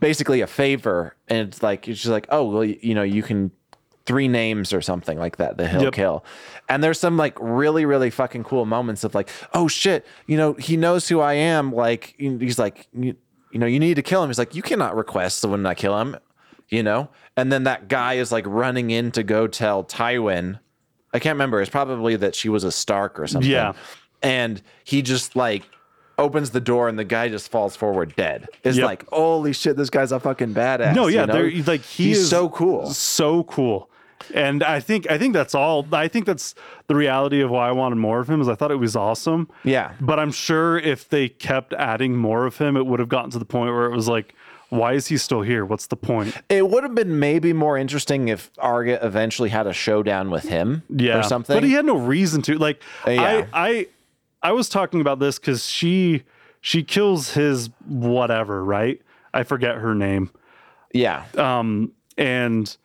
[0.00, 1.14] basically a favor.
[1.28, 3.50] And it's like, it's just like, oh, well, you know, you can
[4.06, 5.92] three names or something like that that he'll Yep.
[5.94, 6.24] kill.
[6.68, 10.52] And there's some like really, really fucking cool moments of like, oh shit, you know,
[10.54, 11.72] he knows who I am.
[11.72, 13.16] Like, he's like, you,
[13.50, 14.28] you know, you need to kill him.
[14.28, 16.16] He's like, you cannot request the when I kill him,
[16.68, 17.08] you know?
[17.36, 20.58] And then that guy is like running in to go tell Tywin.
[21.14, 21.60] I can't remember.
[21.62, 23.50] It's probably that she was a Stark or something.
[23.50, 23.72] Yeah.
[24.22, 25.62] And he just like
[26.18, 28.48] opens the door and the guy just falls forward dead.
[28.64, 28.84] It's Yep.
[28.86, 30.94] like, holy shit, this guy's a fucking badass.
[30.94, 31.32] No, yeah, you know?
[31.32, 32.90] they're like he He's so cool.
[32.90, 33.88] so cool.
[34.32, 35.86] And I think I think that's all.
[35.92, 36.54] I think that's
[36.86, 38.40] the reality of why I wanted more of him.
[38.40, 39.48] Is I thought it was awesome.
[39.64, 39.92] Yeah.
[40.00, 43.38] But I'm sure if they kept adding more of him, it would have gotten to
[43.38, 44.34] the point where it was like,
[44.70, 45.64] why is he still here?
[45.64, 46.36] What's the point?
[46.48, 50.82] It would have been maybe more interesting if Arya eventually had a showdown with him
[50.88, 51.54] Yeah, or something.
[51.54, 52.56] But he had no reason to.
[52.58, 53.46] Like, yeah.
[53.52, 53.86] I I
[54.42, 56.22] I was talking about this because she
[56.60, 59.00] she kills his whatever, right?
[59.32, 60.30] I forget her name.
[60.92, 61.24] yeah.
[61.36, 62.76] um and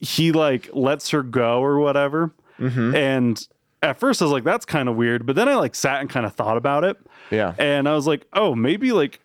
[0.00, 2.94] he like lets her go or whatever Mm-hmm.
[2.94, 3.48] and
[3.82, 6.10] at first i was like that's kind of weird but then i like sat and
[6.10, 6.98] kind of thought about it
[7.30, 7.54] Yeah.
[7.58, 9.18] and i was like oh maybe like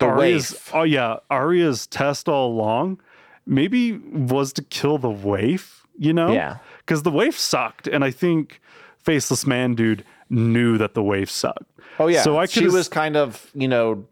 [0.00, 0.74] The Arya's, waif.
[0.74, 3.00] oh yeah Arya's test all along
[3.46, 6.56] maybe was to kill the waif you know Yeah.
[6.78, 8.60] because the waif sucked and i think
[8.98, 11.62] faceless man dude knew that the waif sucked
[12.00, 12.22] Oh yeah.
[12.22, 14.04] so i she was kind of, you know,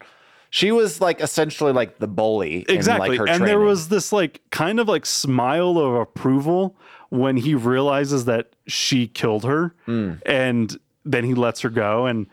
[0.50, 2.64] she was like essentially like the bully.
[2.68, 6.74] exactly In, like, her and there was this like kind of like smile of approval
[7.10, 10.12] when he realizes that she killed her Hmm.
[10.26, 12.26] and then he lets her go and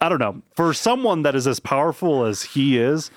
[0.00, 3.10] i don't know for someone that is as powerful as he is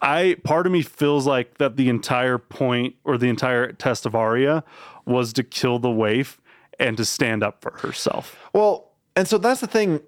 [0.00, 4.14] i part of me feels like that the entire point or the entire test of
[4.14, 4.62] Arya
[5.06, 6.40] was to kill the waif
[6.78, 10.00] and to stand up for herself Well, and so that's the thing.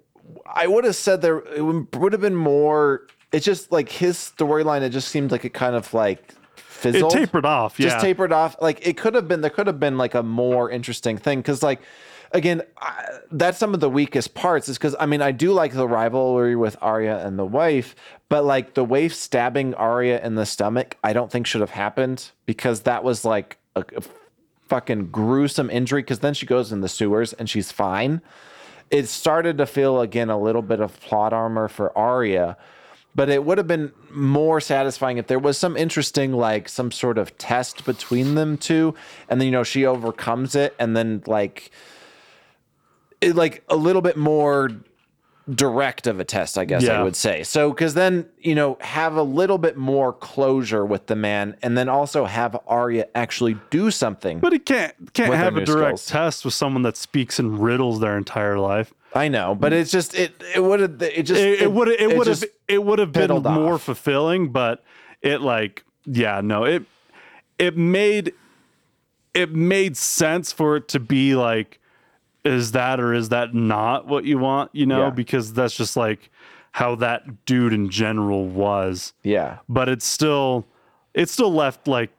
[0.47, 3.05] I would have said there would have been more.
[3.31, 4.81] It's just like his storyline.
[4.81, 7.13] It just seemed like it kind of like fizzled.
[7.13, 8.55] it tapered off yeah just tapered off.
[8.61, 9.41] Like it could have been.
[9.41, 11.81] There could have been like a more interesting thing because like.
[12.31, 14.67] Again, I, that's some of the weakest parts.
[14.67, 17.95] Is because I mean I do like the rivalry with Arya and the wife,
[18.27, 22.31] but like the waif stabbing Arya in the stomach, I don't think should have happened
[22.45, 24.01] because that was like a, a
[24.67, 26.01] fucking gruesome injury.
[26.01, 28.21] Because then she goes in the sewers and she's fine
[28.91, 32.57] it started to feel again a little bit of plot armor for Arya,
[33.15, 37.17] but it would have been more satisfying if there was some interesting like some sort
[37.17, 38.93] of test between them two,
[39.29, 41.71] and then you know she overcomes it, and then like
[43.21, 44.69] it like a little bit more
[45.53, 47.43] direct of a test, I guess I would say.
[47.43, 51.77] So because then you know have a little bit more closure with the man, and
[51.77, 54.39] then also have Arya actually do something.
[54.39, 56.05] but he can't can't have a direct skills.
[56.07, 60.13] test with someone that speaks in riddles their entire life I know, but it's just
[60.13, 63.13] it it would have it just it, it would it would have it would have
[63.13, 63.83] been more off.
[63.83, 64.83] fulfilling, but
[65.21, 66.83] it like yeah no it
[67.57, 68.33] it made
[69.33, 71.79] it made sense for it to be like
[72.43, 74.69] is that or is that not what you want?
[74.73, 75.09] You know, Yeah.
[75.09, 76.29] because that's just like
[76.73, 79.13] how that dude in general was.
[79.23, 79.57] Yeah.
[79.67, 80.67] But it's still,
[81.15, 82.11] it's still left like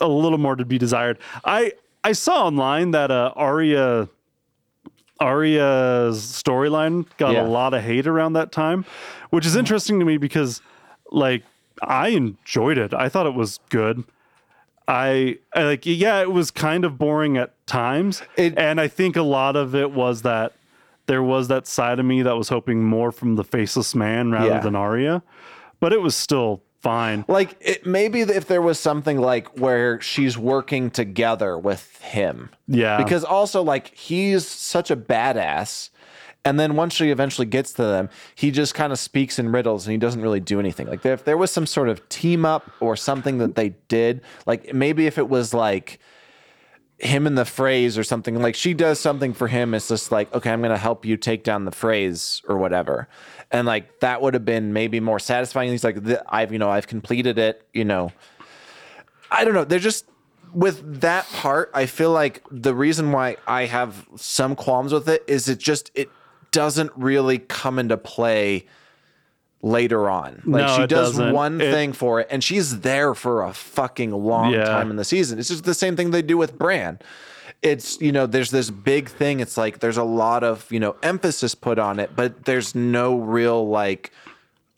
[0.00, 1.18] a little more to be desired.
[1.44, 1.72] I
[2.02, 4.08] I saw online that uh, Arya
[5.20, 7.42] Arya's storyline got Yeah.
[7.42, 8.84] a lot of hate around that time,
[9.30, 10.62] which is interesting to me because
[11.10, 11.42] like
[11.82, 12.92] I enjoyed it.
[12.94, 14.04] I thought it was good.
[14.88, 18.22] I, I like yeah, it was kind of boring at times.
[18.36, 20.52] It- and I think a lot of it was that
[21.06, 24.46] there was that side of me that was hoping more from the faceless man rather
[24.48, 24.60] Yeah.
[24.60, 25.22] than Arya.
[25.80, 27.24] But it was still fine.
[27.28, 32.50] Like it, maybe if there was something like where she's working together with him.
[32.66, 32.96] Yeah.
[33.02, 35.90] Because also like he's such a badass.
[36.42, 39.86] And then once she eventually gets to them, he just kind of speaks in riddles
[39.86, 40.86] and he doesn't really do anything.
[40.86, 44.72] Like if there was some sort of team up or something that they did, like
[44.72, 46.00] maybe if it was like
[47.00, 50.32] him in the Freys or something like she does something for him it's just like
[50.34, 53.08] okay i'm gonna help you take down the Freys or whatever.
[53.50, 55.98] And like that would have been maybe more satisfying he's like
[56.28, 58.12] i've you know i've completed it you know?
[59.30, 60.06] I don't know they're just
[60.52, 65.24] with that part i feel like the reason why i have some qualms with it
[65.26, 66.10] is it just it
[66.50, 68.66] doesn't really come into play
[69.62, 71.32] later on like No, she does doesn't.
[71.34, 74.64] one It- thing for it and she's there for a fucking long Yeah.
[74.64, 76.98] time in the season it's just the same thing they do with bran
[77.60, 80.96] it's you know there's this big thing it's like there's a lot of you know
[81.02, 84.10] emphasis put on it but there's no real like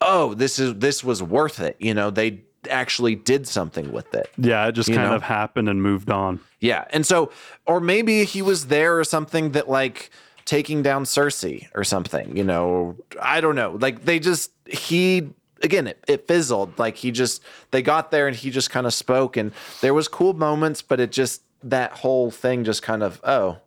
[0.01, 4.29] oh this is this was worth it you know they actually did something with it
[4.37, 5.15] Yeah, it just kind know?
[5.15, 6.39] of happened and moved on.
[6.59, 7.29] yeah and so
[7.65, 10.09] or maybe he was there or something that like
[10.45, 15.29] taking down cersei or something you know i don't know like they just he
[15.61, 17.41] again it, it fizzled like he just
[17.71, 20.99] they got there and he just kind of spoke and there was cool moments but
[20.99, 23.57] it just that whole thing just kind of oh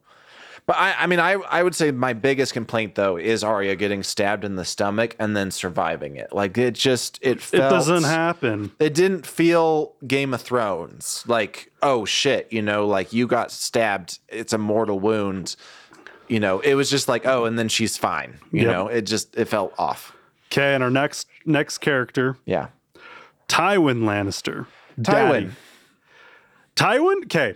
[0.66, 4.03] but I, I mean, I, I would say my biggest complaint though is Arya getting
[4.03, 6.33] stabbed in the stomach and then surviving it.
[6.33, 8.72] Like it just it It doesn't happen.
[8.81, 14.18] It didn't feel Game of Thrones like oh shit, you know, like you got stabbed.
[14.29, 15.55] It's a mortal wound.
[16.29, 18.39] You know, it was just like oh, and then she's fine.
[18.53, 18.72] You Yep.
[18.72, 20.14] know, it just it felt off.
[20.53, 22.68] Okay, and our next next character, Yeah,
[23.49, 24.66] Tywin Lannister.
[25.01, 25.05] Tywin.
[25.33, 25.51] Daddy.
[26.77, 27.55] Tywin, okay.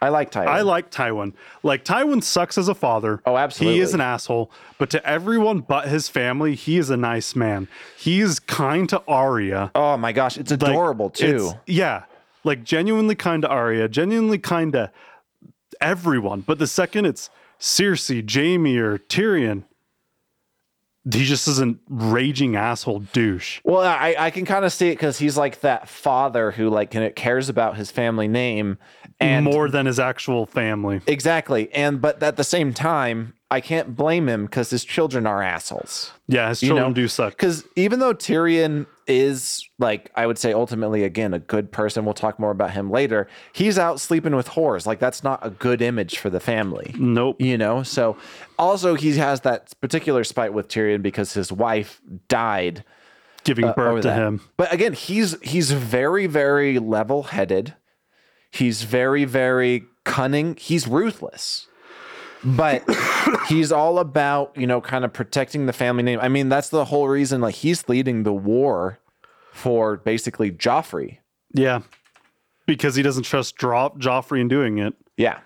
[0.00, 0.46] I like Tywin.
[0.46, 1.32] I like Tywin.
[1.64, 3.20] Like Tywin sucks as a father.
[3.26, 3.76] Oh, absolutely.
[3.76, 7.66] He is an asshole, but to everyone but his family, he is a nice man.
[7.96, 9.72] He is kind to Arya.
[9.74, 11.26] Oh my gosh, it's Like, adorable too.
[11.26, 12.04] it's- yeah.
[12.44, 14.92] Like genuinely kind to Arya, genuinely kind to
[15.80, 16.42] everyone.
[16.42, 17.28] But the second it's
[17.60, 19.64] Cersei, Jaime, or Tyrion,
[21.10, 23.60] he just is a raging asshole douche.
[23.64, 26.90] Well, I, I can kind of see it because he's like that father who like
[26.90, 28.78] can, cares about his family name
[29.18, 31.00] and more than his actual family.
[31.06, 31.72] exactly.
[31.72, 36.12] And but at the same time, I can't blame him because his children are assholes.
[36.26, 37.32] Yeah, his You children know, do suck.
[37.32, 42.14] Because even though Tyrion is like I would say ultimately again a good person, we'll
[42.14, 43.26] talk more about him later.
[43.52, 44.86] He's out sleeping with whores.
[44.86, 46.94] Like that's not a good image for the family.
[46.98, 47.40] Nope.
[47.40, 48.16] You know, so
[48.58, 52.84] also he has that particular spite with Tyrion because his wife died
[53.44, 54.16] Giving uh, over birth to that.
[54.18, 54.40] him.
[54.56, 57.74] But again, he's he's very very level-headed.
[58.50, 60.56] He's very very cunning.
[60.56, 61.67] He's ruthless.
[62.44, 62.84] But
[63.48, 66.18] he's all about, you know, kind of protecting the family name.
[66.22, 68.98] I mean, that's the whole reason like he's leading the war
[69.52, 71.18] for basically Joffrey.
[71.52, 71.80] Yeah.
[72.66, 74.94] Because he doesn't trust Dro- Joffrey in doing it.
[75.16, 75.40] Yeah.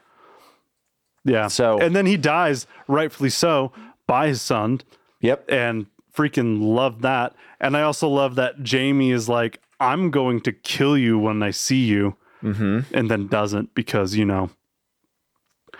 [1.24, 1.48] Yeah.
[1.48, 3.72] So- and then he dies, rightfully so,
[4.06, 4.80] by his son,
[5.20, 5.44] Yep.
[5.48, 7.34] and freaking love that.
[7.60, 11.52] And I also love that Jaime is like, "I'm going to kill you when I
[11.52, 12.80] see you," mm-hmm.
[12.92, 14.50] and then doesn't because you know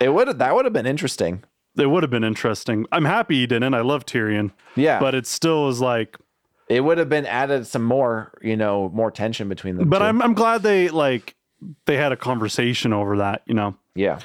[0.00, 1.44] It would that would have been interesting.
[1.78, 2.86] it would have been interesting.
[2.92, 3.74] I'm happy he didn't.
[3.74, 4.98] I love Tyrion, Yeah.
[5.00, 6.16] but it still is like.
[6.68, 9.88] it would have been added some more, you know, more tension between them.
[9.88, 10.04] But two.
[10.04, 11.34] I'm I'm glad they like
[11.86, 13.42] they had a conversation over that.
[13.46, 13.76] You know.
[13.94, 14.18] yeah.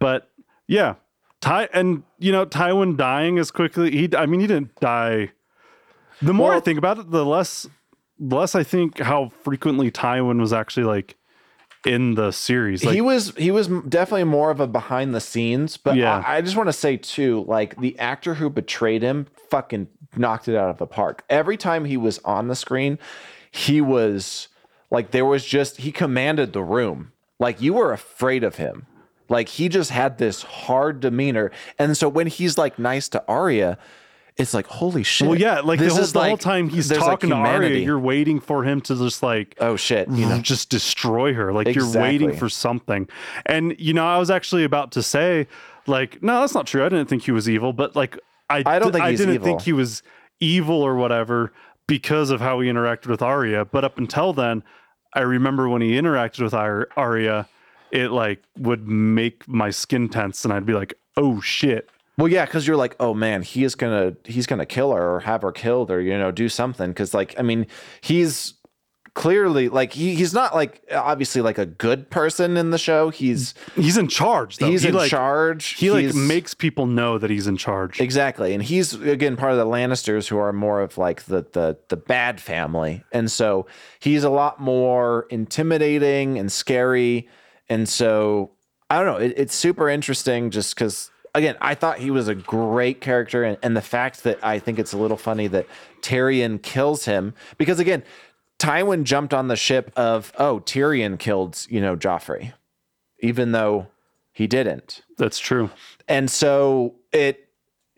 [0.00, 0.30] But
[0.66, 0.94] yeah,
[1.40, 3.90] Ty and you know Tywin dying as quickly.
[3.90, 5.30] He, I mean, he didn't die.
[6.22, 7.66] The more I think about it, the less,
[8.18, 11.16] the less I think how frequently Tywin was actually like
[11.84, 12.84] in the series.
[12.84, 16.22] Like, he was he was definitely more of a behind the scenes, but Yeah.
[16.26, 20.48] I, I just want to say too, like the actor who betrayed him fucking knocked
[20.48, 21.24] it out of the park.
[21.28, 22.98] Every time he was on the screen,
[23.50, 24.48] he was
[24.90, 27.12] like there was just he commanded the room.
[27.38, 28.86] Like you were afraid of him.
[29.28, 31.50] Like he just had this hard demeanor.
[31.78, 33.78] And so when he's like nice to Arya,
[34.36, 35.28] it's like holy shit.
[35.28, 37.36] well, yeah, like the This whole, is the whole time he's there's, like, talking to
[37.36, 40.32] Arya, you're waiting for him to just like oh shit, you know.
[40.34, 40.42] Mm-hmm.
[40.42, 41.52] just destroy her.
[41.52, 43.08] Like you're waiting for something.
[43.46, 45.46] And you know, I was actually about to say,
[45.86, 46.84] Like, no, that's not true.
[46.84, 48.18] I didn't think he was evil, but like,
[48.50, 49.44] I, I don't di- think I he's didn't evil.
[49.46, 50.02] think he was
[50.40, 51.52] evil or whatever
[51.86, 53.66] because of how he interacted with Arya.
[53.66, 54.62] But up until then,
[55.12, 57.46] I remember when he interacted with Ar- Arya,
[57.92, 62.44] it like would make my skin tense, and I'd be like, "Oh shit!" Well, yeah,
[62.44, 65.52] because you're like, oh man, he is gonna he's gonna kill her or have her
[65.52, 66.90] killed or you know do something.
[66.90, 67.66] Because like, I mean,
[68.00, 68.54] he's
[69.14, 73.10] clearly like he, he's not like obviously like a good person in the show.
[73.10, 74.58] He's He's in charge.
[74.58, 74.70] Though.
[74.70, 75.70] he's he in like, charge.
[75.70, 78.00] He like makes people know that he's in charge.
[78.00, 78.54] Exactly.
[78.54, 81.96] And he's again part of the Lannisters who are more of like the the the
[81.96, 83.04] bad family.
[83.12, 83.66] And so
[84.00, 87.28] he's a lot more intimidating and scary.
[87.68, 88.52] And so
[88.90, 92.34] I don't know, it, it's super interesting just cuz again, I thought he was a
[92.34, 95.66] great character and, and the fact that I think it's a little funny that
[96.00, 98.02] Tyrion kills him because again,
[98.58, 102.52] Tywin jumped on the ship of oh, Tyrion killed, you know, Joffrey
[103.24, 103.86] even though
[104.32, 105.70] he didn't That's true.
[106.06, 107.48] and so it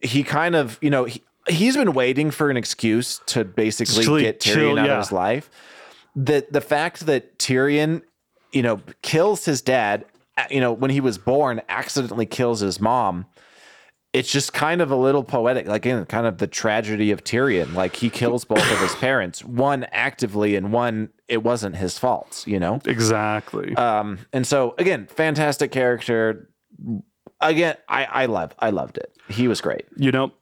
[0.02, 4.40] he kind of you know he, he's been waiting for an excuse to basically get
[4.40, 4.92] Tyrion chill, out yeah.
[4.92, 5.50] of his life.
[6.14, 8.02] The the fact that Tyrion,
[8.52, 10.04] you know, kills his dad,
[10.50, 13.26] you know, when he was born, accidentally kills his mom.
[14.12, 17.74] It's just kind of a little poetic, like again, kind of the tragedy of Tyrion.
[17.74, 22.44] Like he kills both of his parents, one actively and one it wasn't his fault,
[22.46, 22.80] you know.
[22.86, 23.74] Exactly.
[23.76, 26.48] Um, and so again, fantastic character.
[27.40, 29.14] Again, I I love I loved it.
[29.28, 29.84] He was great.
[29.96, 30.32] you know,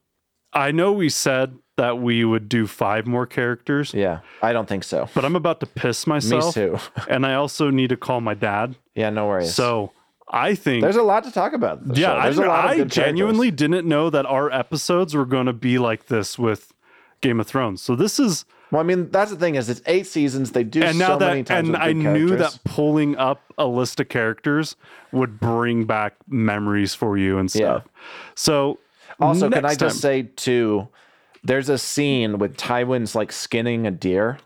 [0.53, 4.85] I know we said that we would do five more characters, Yeah, I don't think
[4.85, 5.09] so.
[5.15, 6.57] but I'm about to piss myself.
[6.57, 6.79] Me too.
[7.09, 8.77] and I also need to call my dad.
[8.95, 9.55] Yeah, no worries.
[9.55, 9.91] So
[10.31, 11.81] I think there's a lot to talk about.
[11.97, 12.17] yeah, show.
[12.17, 15.79] I, there's a lot I genuinely didn't know that our episodes were going to be
[15.79, 16.73] like this with
[17.21, 17.83] Game of Thrones.
[17.83, 18.45] So this is.
[18.71, 20.51] Well, I mean, that's the thing is, it's eight seasons.
[20.53, 21.69] They do and so now many times.
[21.69, 24.75] and I good knew that pulling up a list of characters
[25.13, 27.81] would bring back memories for you and Yeah.
[27.81, 27.85] stuff.
[28.35, 28.79] So
[29.21, 30.89] Also, can I just time- say too?
[31.45, 34.39] There's a scene with Tywin's like skinning a deer,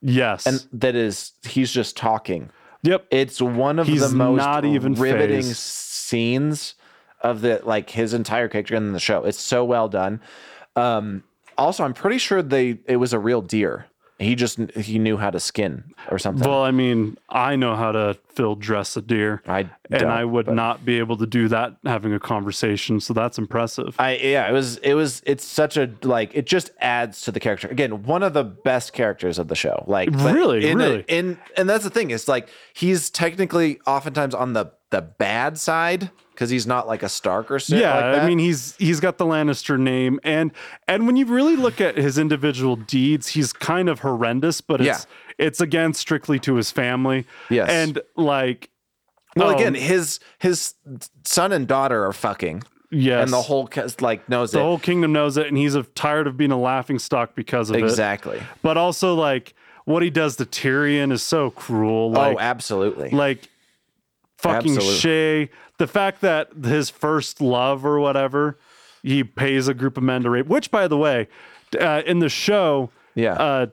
[0.00, 2.50] yes, and that is he's just talking.
[2.82, 5.56] yep, It's one of He's the most not even riveting phased.
[5.56, 6.74] scenes
[7.20, 9.24] of the like his entire character in the show.
[9.24, 10.20] It's so well done.
[10.76, 11.24] Um,
[11.56, 13.86] also, I'm pretty sure they it was a real deer.
[14.20, 16.48] He just he knew how to skin or something.
[16.48, 20.46] Well, I mean, I know how to fill dress a deer, I and I would
[20.46, 23.00] but- not be able to do that having a conversation.
[23.00, 23.96] So that's impressive.
[23.98, 27.40] I yeah, it was it was it's such a like it just adds to the
[27.40, 27.66] character.
[27.66, 29.82] Again, one of the best characters of the show.
[29.88, 30.68] Like Really?
[30.70, 31.04] in a- Really?
[31.08, 32.12] in and that's the thing.
[32.12, 37.08] It's like he's technically oftentimes on the the bad side because he's not like a
[37.10, 38.22] Stark or shit yeah, like.
[38.22, 40.52] I mean, he's he's got the Lannister name, and
[40.86, 44.60] and when you really look at his individual deeds, he's kind of horrendous.
[44.62, 45.06] But it's
[45.38, 47.26] it's again strictly to his family.
[47.48, 47.68] Yes.
[47.70, 48.70] and like
[49.36, 50.74] well, um, again, his his
[51.24, 53.68] son and daughter are fucking, yes, and the whole
[54.00, 56.50] like knows the it The whole kingdom knows it, and he's a, tired of being
[56.50, 57.84] a laughing stock because of it.
[57.84, 58.42] exactly.
[58.62, 62.10] But also, like what he does to Tyrion is so cruel.
[62.10, 63.10] Like, oh, absolutely.
[63.10, 63.48] like
[64.38, 65.46] fucking Absolutely.
[65.46, 65.48] Shae.
[65.78, 68.58] The fact that his first love or whatever,
[69.02, 70.46] he pays a group of men to rape.
[70.46, 71.28] Which, by the way,
[71.78, 73.34] uh, in the show, Yeah.
[73.34, 73.66] uh,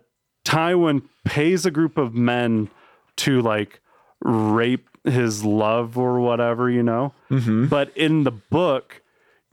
[0.45, 2.69] Tywin pays a group of men
[3.17, 3.81] to like
[4.23, 7.13] rape his love or whatever, you know.
[7.29, 7.65] Mm-hmm.
[7.65, 9.01] But in the book,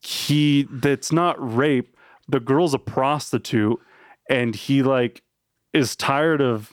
[0.00, 1.96] he that's not rape.
[2.28, 3.80] The girl's a prostitute,
[4.30, 5.22] and he like
[5.72, 6.72] is tired of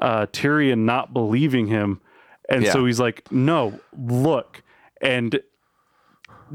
[0.00, 2.00] uh, Tyrion not believing him,
[2.48, 4.62] and so he's like, "No, look,"
[5.00, 5.40] and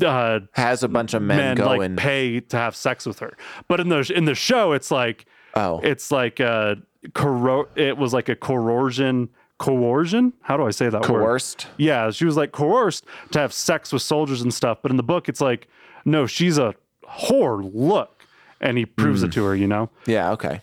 [0.03, 3.35] uh, Has a bunch of men, men like pay to have sex with her.
[3.67, 6.77] But in the in the show, it's like oh, it's like a
[7.09, 9.29] corro- It was like a coercion.
[9.57, 10.31] Coercion?
[10.41, 11.07] How do I say that word?
[11.07, 11.67] coerced.
[11.77, 14.77] Yeah, she was like coerced to have sex with soldiers and stuff.
[14.81, 15.67] But in the book, it's like,
[16.05, 17.69] no, she's a whore.
[17.73, 18.23] Look,
[18.61, 19.33] and he proves it mm.
[19.33, 19.55] to her.
[19.55, 20.31] You know, Yeah.
[20.31, 20.61] Okay.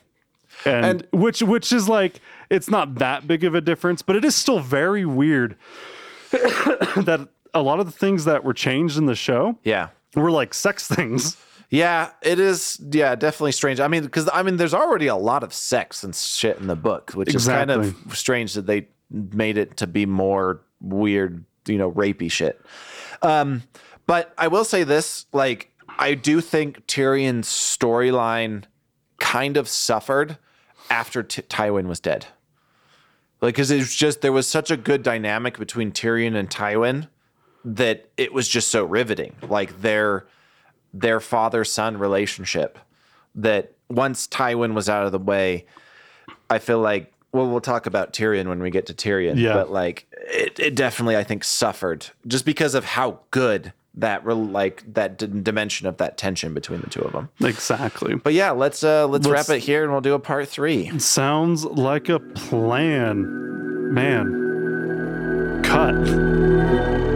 [0.64, 4.34] and, which which is like it's not that big of a difference, but it is
[4.34, 5.56] still very weird
[6.30, 9.88] that a lot of the things that were changed in the show Yeah.
[10.14, 11.36] were like sex things.
[11.70, 12.80] Yeah, it is.
[12.90, 13.80] Yeah, definitely strange.
[13.80, 16.76] I mean, because I mean, there's already a lot of sex and shit in the
[16.76, 21.78] book, which is kind of strange that they made it to be more weird, you
[21.78, 22.60] know, rapey shit.
[23.22, 23.62] Um,
[24.06, 28.64] but I will say this: like, I do think Tyrion's storyline
[29.18, 30.38] kind of suffered
[30.88, 32.26] after T- Tywin was dead.
[33.40, 37.09] Like, because it was just there was such a good dynamic between Tyrion and Tywin
[37.64, 39.34] that it was just so riveting.
[39.43, 40.26] Like their
[41.01, 42.78] their father son relationship
[43.35, 45.66] that once Tywin was out of the way,
[46.51, 49.36] I feel like well, we'll talk about Tyrion when we get to Tyrion.
[49.36, 49.52] Yeah.
[49.52, 54.82] But like, it, it definitely I think suffered just because of how good that like
[54.94, 57.28] that d- dimension of that tension between the two of them.
[57.40, 58.14] Exactly.
[58.14, 60.98] But yeah, let's uh let's, let's wrap it here and we'll do a part three.
[60.98, 65.62] Sounds like a plan, man.
[65.62, 67.15] Cut.